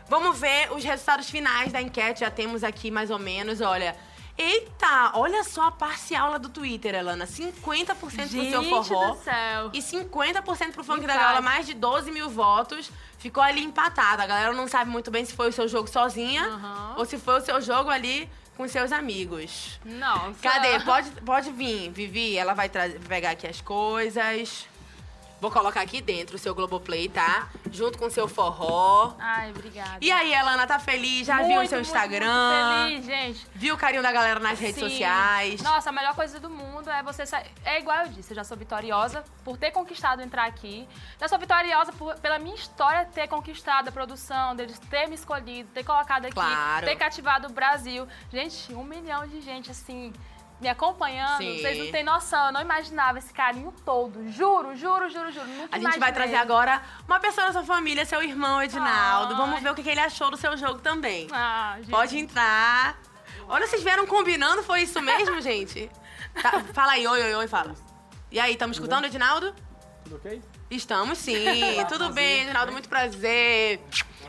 [0.07, 2.19] Vamos ver os resultados finais da enquete.
[2.19, 3.95] Já temos aqui mais ou menos, olha.
[4.37, 7.25] Eita, olha só a parcial lá do Twitter, Elana.
[7.25, 9.13] 50% pro seu Gente forró.
[9.13, 9.71] do céu.
[9.73, 11.19] E 50% pro funk da Empate.
[11.19, 12.91] gaiola, mais de 12 mil votos.
[13.17, 14.21] Ficou ali empatado.
[14.21, 17.39] A galera não sabe muito bem se foi o seu jogo sozinha ou se foi
[17.39, 19.79] o seu jogo ali com seus amigos.
[19.83, 20.35] Nossa.
[20.41, 20.79] Cadê?
[20.81, 22.37] Pode, pode vir, Vivi.
[22.37, 22.69] Ela vai
[23.07, 24.67] pegar aqui as coisas.
[25.39, 27.49] Vou colocar aqui dentro o seu Globoplay, tá?
[27.71, 29.13] Junto com o seu forró.
[29.19, 29.99] Ai, obrigada.
[30.01, 31.27] E aí, Elana, tá feliz?
[31.27, 32.81] Já viu o Muito, seu muito, Instagram?
[32.87, 33.47] muito feliz, gente.
[33.53, 34.89] Viu o carinho da galera nas redes Sim.
[34.89, 35.61] sociais?
[35.61, 37.51] Nossa, a melhor coisa do mundo é você sair.
[37.63, 40.87] É igual eu disse, eu já sou vitoriosa por ter conquistado entrar aqui.
[41.21, 45.69] Já sou vitoriosa por- pela minha história ter conquistado a produção, deles ter me escolhido,
[45.71, 46.83] ter colocado aqui, Claro.
[46.85, 48.07] ter cativado o Brasil.
[48.31, 50.11] Gente, um milhão de gente assim.
[50.59, 51.59] Me acompanhando, Sim.
[51.61, 54.27] vocês não têm noção, eu não imaginava esse carinho todo.
[54.31, 55.45] Juro, juro, juro, juro.
[55.47, 56.13] Nunca A gente vai imaginei.
[56.13, 59.35] trazer agora uma pessoa da sua família, seu irmão Edinaldo.
[59.35, 61.27] Vamos ver o que ele achou do seu jogo também.
[61.31, 61.91] Ah, gente.
[61.91, 62.97] Pode entrar.
[63.47, 65.91] Olha, vocês vieram combinando, foi isso mesmo, gente?
[66.41, 67.75] Tá, fala aí, oi, oi, oi, fala.
[68.31, 69.53] E aí, estamos escutando, Edinaldo?
[70.03, 70.41] Tudo ok?
[70.71, 71.45] Estamos sim.
[71.87, 73.79] Tudo bem, Edinaldo, muito prazer.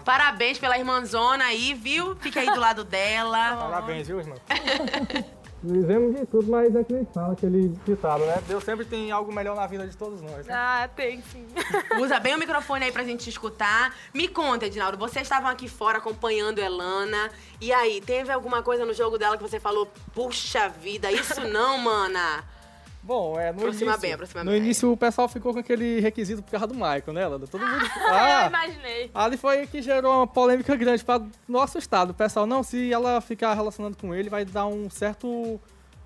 [0.04, 2.14] Parabéns pela irmãzona aí, viu?
[2.16, 3.56] Fica aí do lado dela.
[3.56, 4.38] Parabéns, viu, irmão?
[5.62, 8.40] Vivemos de tudo, mas é que nem fala aquele ditado, né?
[8.46, 10.46] Deus sempre tem algo melhor na vida de todos nós.
[10.46, 10.54] Né?
[10.54, 11.46] Ah, tem sim.
[12.00, 13.94] Usa bem o microfone aí pra gente te escutar.
[14.14, 17.30] Me conta, Edinaldo, vocês estavam aqui fora acompanhando Elana.
[17.60, 21.76] E aí, teve alguma coisa no jogo dela que você falou, puxa vida, isso não,
[21.78, 22.44] mana?
[23.08, 24.60] Bom, é, no Aproxima início, bem, aproxima no bem.
[24.60, 27.46] início o pessoal ficou com aquele requisito por causa do Michael, né, Landa?
[27.46, 27.80] Todo mundo...
[27.96, 29.10] Eu Ah, imaginei.
[29.14, 32.10] ali foi que gerou uma polêmica grande para nosso estado.
[32.10, 35.58] O pessoal, não, se ela ficar relacionando com ele, vai dar um certo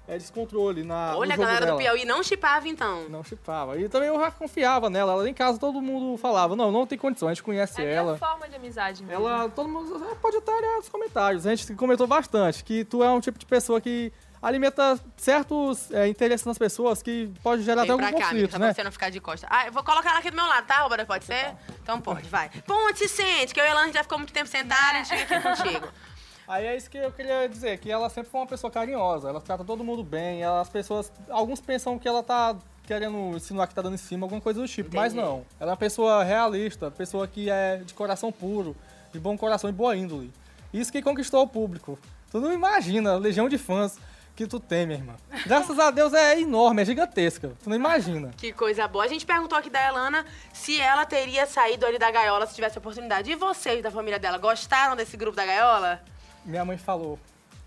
[0.07, 1.79] é, descontrole na, Olha, a galera dela.
[1.79, 3.09] do Piauí não chipava, então.
[3.09, 3.77] Não chipava.
[3.79, 5.13] E também eu já confiava nela.
[5.13, 8.13] Ela em casa todo mundo falava, não, não tem condição, a gente conhece É ela.
[8.13, 9.27] minha forma de amizade mesmo.
[9.27, 11.47] Ela, todo mundo é, pode até olhar nos comentários.
[11.49, 14.13] A gente comentou bastante que tu é um tipo de pessoa que
[14.43, 18.51] alimenta certos é, interesses nas pessoas que pode gerar Vem até algum cá, amiga, conflito,
[18.51, 18.67] só né?
[18.67, 19.47] pra você não ficar de costa.
[19.49, 21.07] Ah, eu vou colocar ela aqui do meu lado, tá, Roberto?
[21.07, 21.55] Pode ser?
[21.83, 22.51] Então pode, vai.
[22.67, 25.37] Ponte, sente, que eu e a Elana já ficou muito tempo sentada, a gente fica
[25.39, 25.89] aqui contigo.
[26.49, 29.41] Aí é isso que eu queria dizer, que ela sempre foi uma pessoa carinhosa, ela
[29.41, 33.75] trata todo mundo bem, ela- as pessoas, alguns pensam que ela tá querendo insinuar que
[33.75, 35.25] tá dando em cima, alguma coisa do tipo, mas Entendi.
[35.27, 35.47] não.
[35.61, 38.77] Ela é uma pessoa realista, pessoa que é de coração puro,
[39.13, 40.33] de bom coração e boa índole.
[40.75, 41.97] Isso que conquistou o público.
[42.31, 43.97] Tu não imagina legião de fãs
[44.35, 45.15] que tu tem, minha irmã.
[45.47, 47.53] Graças a Deus é enorme, é gigantesca.
[47.63, 48.31] Tu não imagina.
[48.37, 49.05] Que coisa boa.
[49.05, 52.79] A gente perguntou aqui da Elana se ela teria saído ali da gaiola se tivesse
[52.79, 53.31] a oportunidade.
[53.31, 56.03] E vocês da família dela gostaram desse grupo da gaiola?
[56.45, 57.19] Minha mãe falou,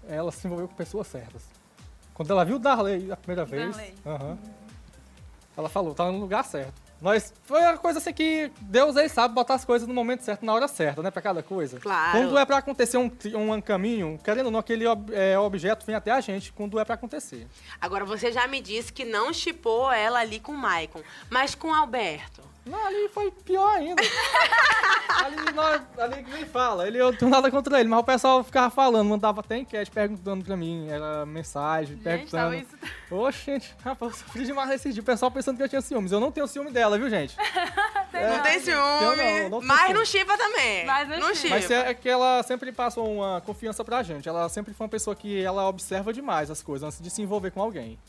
[0.07, 1.43] ela se envolveu com pessoas certas.
[2.13, 3.95] Quando ela viu o Darley a primeira vez, Darley.
[4.05, 4.37] aham,
[5.57, 6.84] ela falou, tá no lugar certo.
[7.01, 10.45] Nós, foi uma coisa assim que Deus aí sabe botar as coisas no momento certo,
[10.45, 11.79] na hora certa, né, pra cada coisa.
[11.79, 12.11] Claro.
[12.17, 15.95] Quando é pra acontecer um, um caminho, querendo ou não, aquele ob- é, objeto vem
[15.95, 17.45] até a gente, quando é pra acontecer.
[17.79, 21.67] Agora, você já me disse que não chipou ela ali com o Maicon, mas com
[21.69, 22.41] o Alberto.
[22.65, 24.01] Não, ali foi pior ainda.
[25.23, 28.03] ali, nós, ali que nem fala, ele, eu não tenho nada contra ele, mas o
[28.03, 32.31] pessoal ficava falando, mandava até enquete perguntando pra mim, era mensagem, perguntando.
[32.31, 32.75] tava isso-
[33.11, 35.01] Oxe, gente, rapaz, eu sofri demais nesse dia.
[35.01, 36.11] O pessoal pensando que eu tinha ciúmes.
[36.11, 37.37] Eu não tenho ciúme dela, viu, gente?
[38.11, 39.93] não tem ciúme, não, não mas ciúme.
[39.93, 40.85] não chipa também.
[40.85, 41.55] Mas não chipa.
[41.55, 44.27] Mas é que ela sempre passou uma confiança pra gente.
[44.27, 47.51] Ela sempre foi uma pessoa que ela observa demais as coisas antes de se envolver
[47.51, 47.99] com alguém.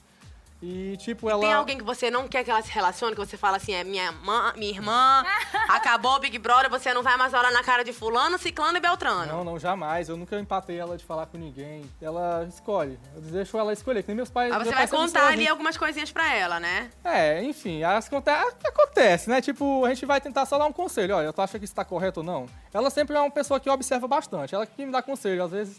[0.62, 1.40] E, tipo, ela.
[1.40, 3.84] Tem alguém que você não quer que ela se relacione, que você fala assim, é
[3.84, 5.24] minha, mã, minha irmã,
[5.68, 8.80] acabou o Big Brother, você não vai mais olhar na cara de fulano, ciclano e
[8.80, 9.26] beltrano.
[9.26, 10.08] Não, não, jamais.
[10.08, 11.84] Eu nunca empatei ela de falar com ninguém.
[12.00, 12.98] Ela escolhe.
[13.14, 14.50] Eu deixo ela escolher, que nem meus pais.
[14.50, 15.50] Mas você vai contar ali assim.
[15.50, 16.90] algumas coisinhas pra ela, né?
[17.04, 19.40] É, enfim, as conte- acontece, né?
[19.40, 21.16] Tipo, a gente vai tentar só dar um conselho.
[21.16, 22.46] Olha, tu acha que isso tá correto ou não?
[22.72, 24.54] Ela sempre é uma pessoa que observa bastante.
[24.54, 25.44] Ela que me dá conselho.
[25.44, 25.78] Às vezes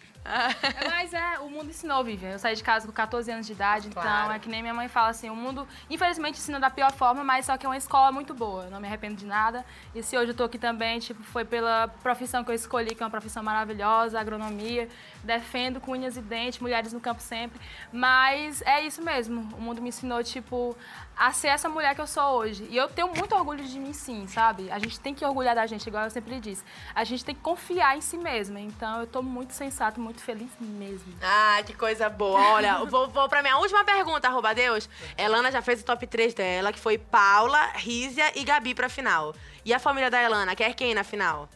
[0.90, 2.32] Mas é, o mundo ensinou, Vivian.
[2.32, 4.10] Eu saí de casa com 14 anos de idade, Claro.
[4.10, 7.24] então é que nem minha mãe fala assim, o mundo, infelizmente, ensina da pior forma,
[7.24, 8.66] mas só que é uma escola muito boa.
[8.66, 9.66] Eu não me arrependo de nada.
[9.96, 13.02] E se hoje eu tô aqui também, tipo, foi pela profissão que eu escolhi, que
[13.02, 14.90] é uma profissão maravilhosa, agronomia.
[15.24, 17.60] Defendo com unhas e dentes, mulheres no campo sempre.
[17.92, 19.42] Mas é isso mesmo.
[19.58, 20.76] O mundo me ensinou, tipo,
[21.18, 22.68] a ser essa mulher que eu sou hoje.
[22.70, 24.70] E eu tenho muito orgulho de mim, sim, sabe?
[24.72, 26.64] A gente tem que orgulhar da gente, igual eu sempre disse.
[26.94, 28.60] A gente tem que confiar em si mesma.
[28.60, 31.14] Então eu tô muito sensato, muito feliz mesmo.
[31.22, 32.40] Ai, que coisa boa.
[32.54, 34.90] Olha, vou, vou pra minha última pergunta, arroba Deus.
[35.18, 39.36] Elana já fez o top 3 dela, que foi Paula, Rízia e Gabi pra final.
[39.66, 41.50] E a família da Elana, quer quem na final?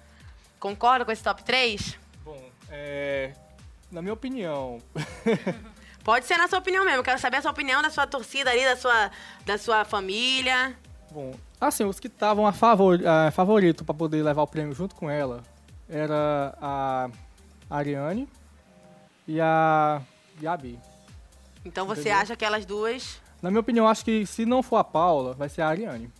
[0.59, 1.97] Concorda com esse top 3?
[2.25, 3.31] Bom, é.
[3.89, 4.79] Na minha opinião.
[6.03, 6.99] Pode ser na sua opinião mesmo.
[6.99, 9.11] Eu quero saber a sua opinião da sua torcida ali, da sua,
[9.45, 10.75] da sua família.
[11.09, 14.93] Bom, assim, os que estavam a favor, a favorito pra poder levar o prêmio junto
[14.93, 15.41] com ela
[15.87, 17.09] era a
[17.69, 18.27] Ariane
[19.31, 20.01] e a
[20.39, 20.79] Gabi.
[21.63, 22.19] Então você Entendeu?
[22.19, 23.21] acha que elas duas.
[23.41, 26.11] Na minha opinião, acho que se não for a Paula, vai ser a Ariane.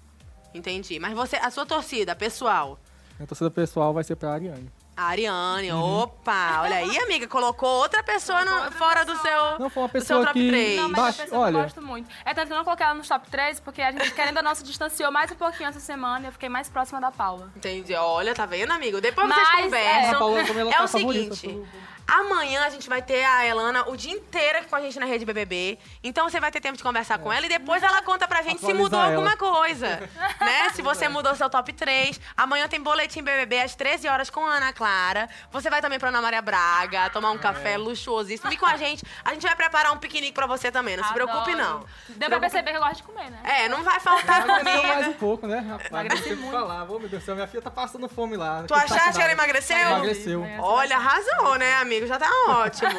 [0.54, 1.00] Entendi.
[1.00, 2.80] Mas você, a sua torcida, pessoal.
[3.20, 4.70] A torcida pessoal vai ser pra Ariane.
[4.98, 6.00] A Ariane, Uhum.
[6.02, 6.62] opa!
[6.64, 10.02] Olha aí, amiga, colocou outra pessoa no- fora do seu, Não, foi uma do seu
[10.02, 10.76] pessoa top que- 3.
[10.82, 12.10] Não, mas Baixo- é uma pessoa que olha- eu gosto muito.
[12.26, 14.44] É tanto que eu não coloquei ela nos top 3, porque a gente, querendo ou
[14.44, 17.50] não, se distanciou mais um pouquinho essa semana e eu fiquei mais próxima da Paula.
[17.56, 17.96] Entendi.
[17.96, 19.00] Olha, tá vendo, amigo?
[19.00, 19.64] Depois Mas, vocês é.
[19.64, 20.16] conversam.
[20.16, 21.70] A Paula, É tá o favorita, seguinte.
[22.08, 25.06] Amanhã a gente vai ter a Elana o dia inteiro aqui com a gente na
[25.06, 25.80] Rede BBB.
[26.04, 28.60] Então você vai ter tempo de conversar com ela e depois ela conta pra gente
[28.60, 29.14] se mudou ela.
[29.14, 30.10] alguma coisa.
[30.42, 30.70] né?
[30.74, 32.20] Se você mudou seu top 3.
[32.36, 35.30] Amanhã tem boletim BBB às 13 horas com a Ana Clara.
[35.52, 38.52] Você vai também pra Ana Maria Braga, tomar um café luxuosíssimo.
[38.52, 40.98] E com a gente, a gente vai preparar um piquenique pra você também.
[40.98, 41.86] Não se preocupe, não.
[42.10, 43.40] Deu pra perceber que eu gosto de comer, né?
[43.44, 45.20] É, não vai faltar Emagreceu mais um comida.
[45.20, 46.10] pouco, né, rapaz?
[46.10, 46.52] Não sei o que muito.
[46.52, 46.84] falar.
[46.84, 48.64] Ô, meu Deus do céu, minha filha tá passando fome lá.
[48.68, 49.78] Tu achaste que ela emagreceu?
[49.78, 50.46] Emagreceu.
[50.60, 51.91] Olha, arrasou, né, amiga?
[51.92, 52.92] Amigo, já tá ótimo.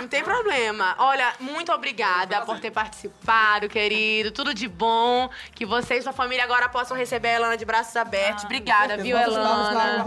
[0.00, 0.94] Não tem problema.
[0.98, 4.30] Olha, muito obrigada por ter participado, querido.
[4.30, 5.28] Tudo de bom.
[5.54, 8.44] Que você e sua família agora possam receber a Elana de braços abertos.
[8.44, 10.06] Obrigada, viu, Elana?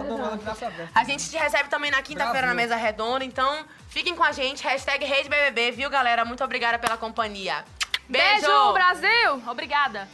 [0.95, 4.63] A gente te recebe também na quinta-feira na mesa redonda, então fiquem com a gente.
[4.63, 6.25] Hashtag Rede BBB, viu, galera?
[6.25, 7.63] Muito obrigada pela companhia.
[8.09, 8.47] Beijo!
[8.47, 9.43] Beijo, Brasil!
[9.47, 10.07] Obrigada.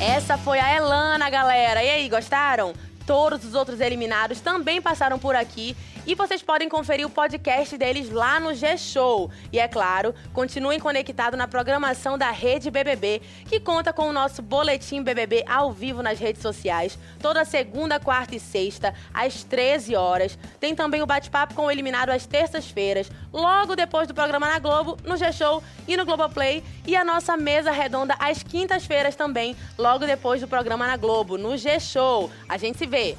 [0.00, 1.82] Essa foi a Elana, galera.
[1.82, 2.74] E aí, gostaram?
[3.06, 5.76] Todos os outros eliminados também passaram por aqui
[6.06, 9.30] e vocês podem conferir o podcast deles lá no G-Show.
[9.52, 14.42] E é claro, continuem conectados na programação da Rede BBB, que conta com o nosso
[14.42, 20.38] boletim BBB ao vivo nas redes sociais, toda segunda, quarta e sexta, às 13 horas.
[20.58, 24.96] Tem também o bate-papo com o eliminado às terças-feiras, logo depois do programa na Globo,
[25.04, 30.40] no G-Show e no Globoplay, e a nossa mesa redonda às quintas-feiras também, logo depois
[30.40, 32.30] do programa na Globo, no G-Show.
[32.48, 33.16] A gente se vê.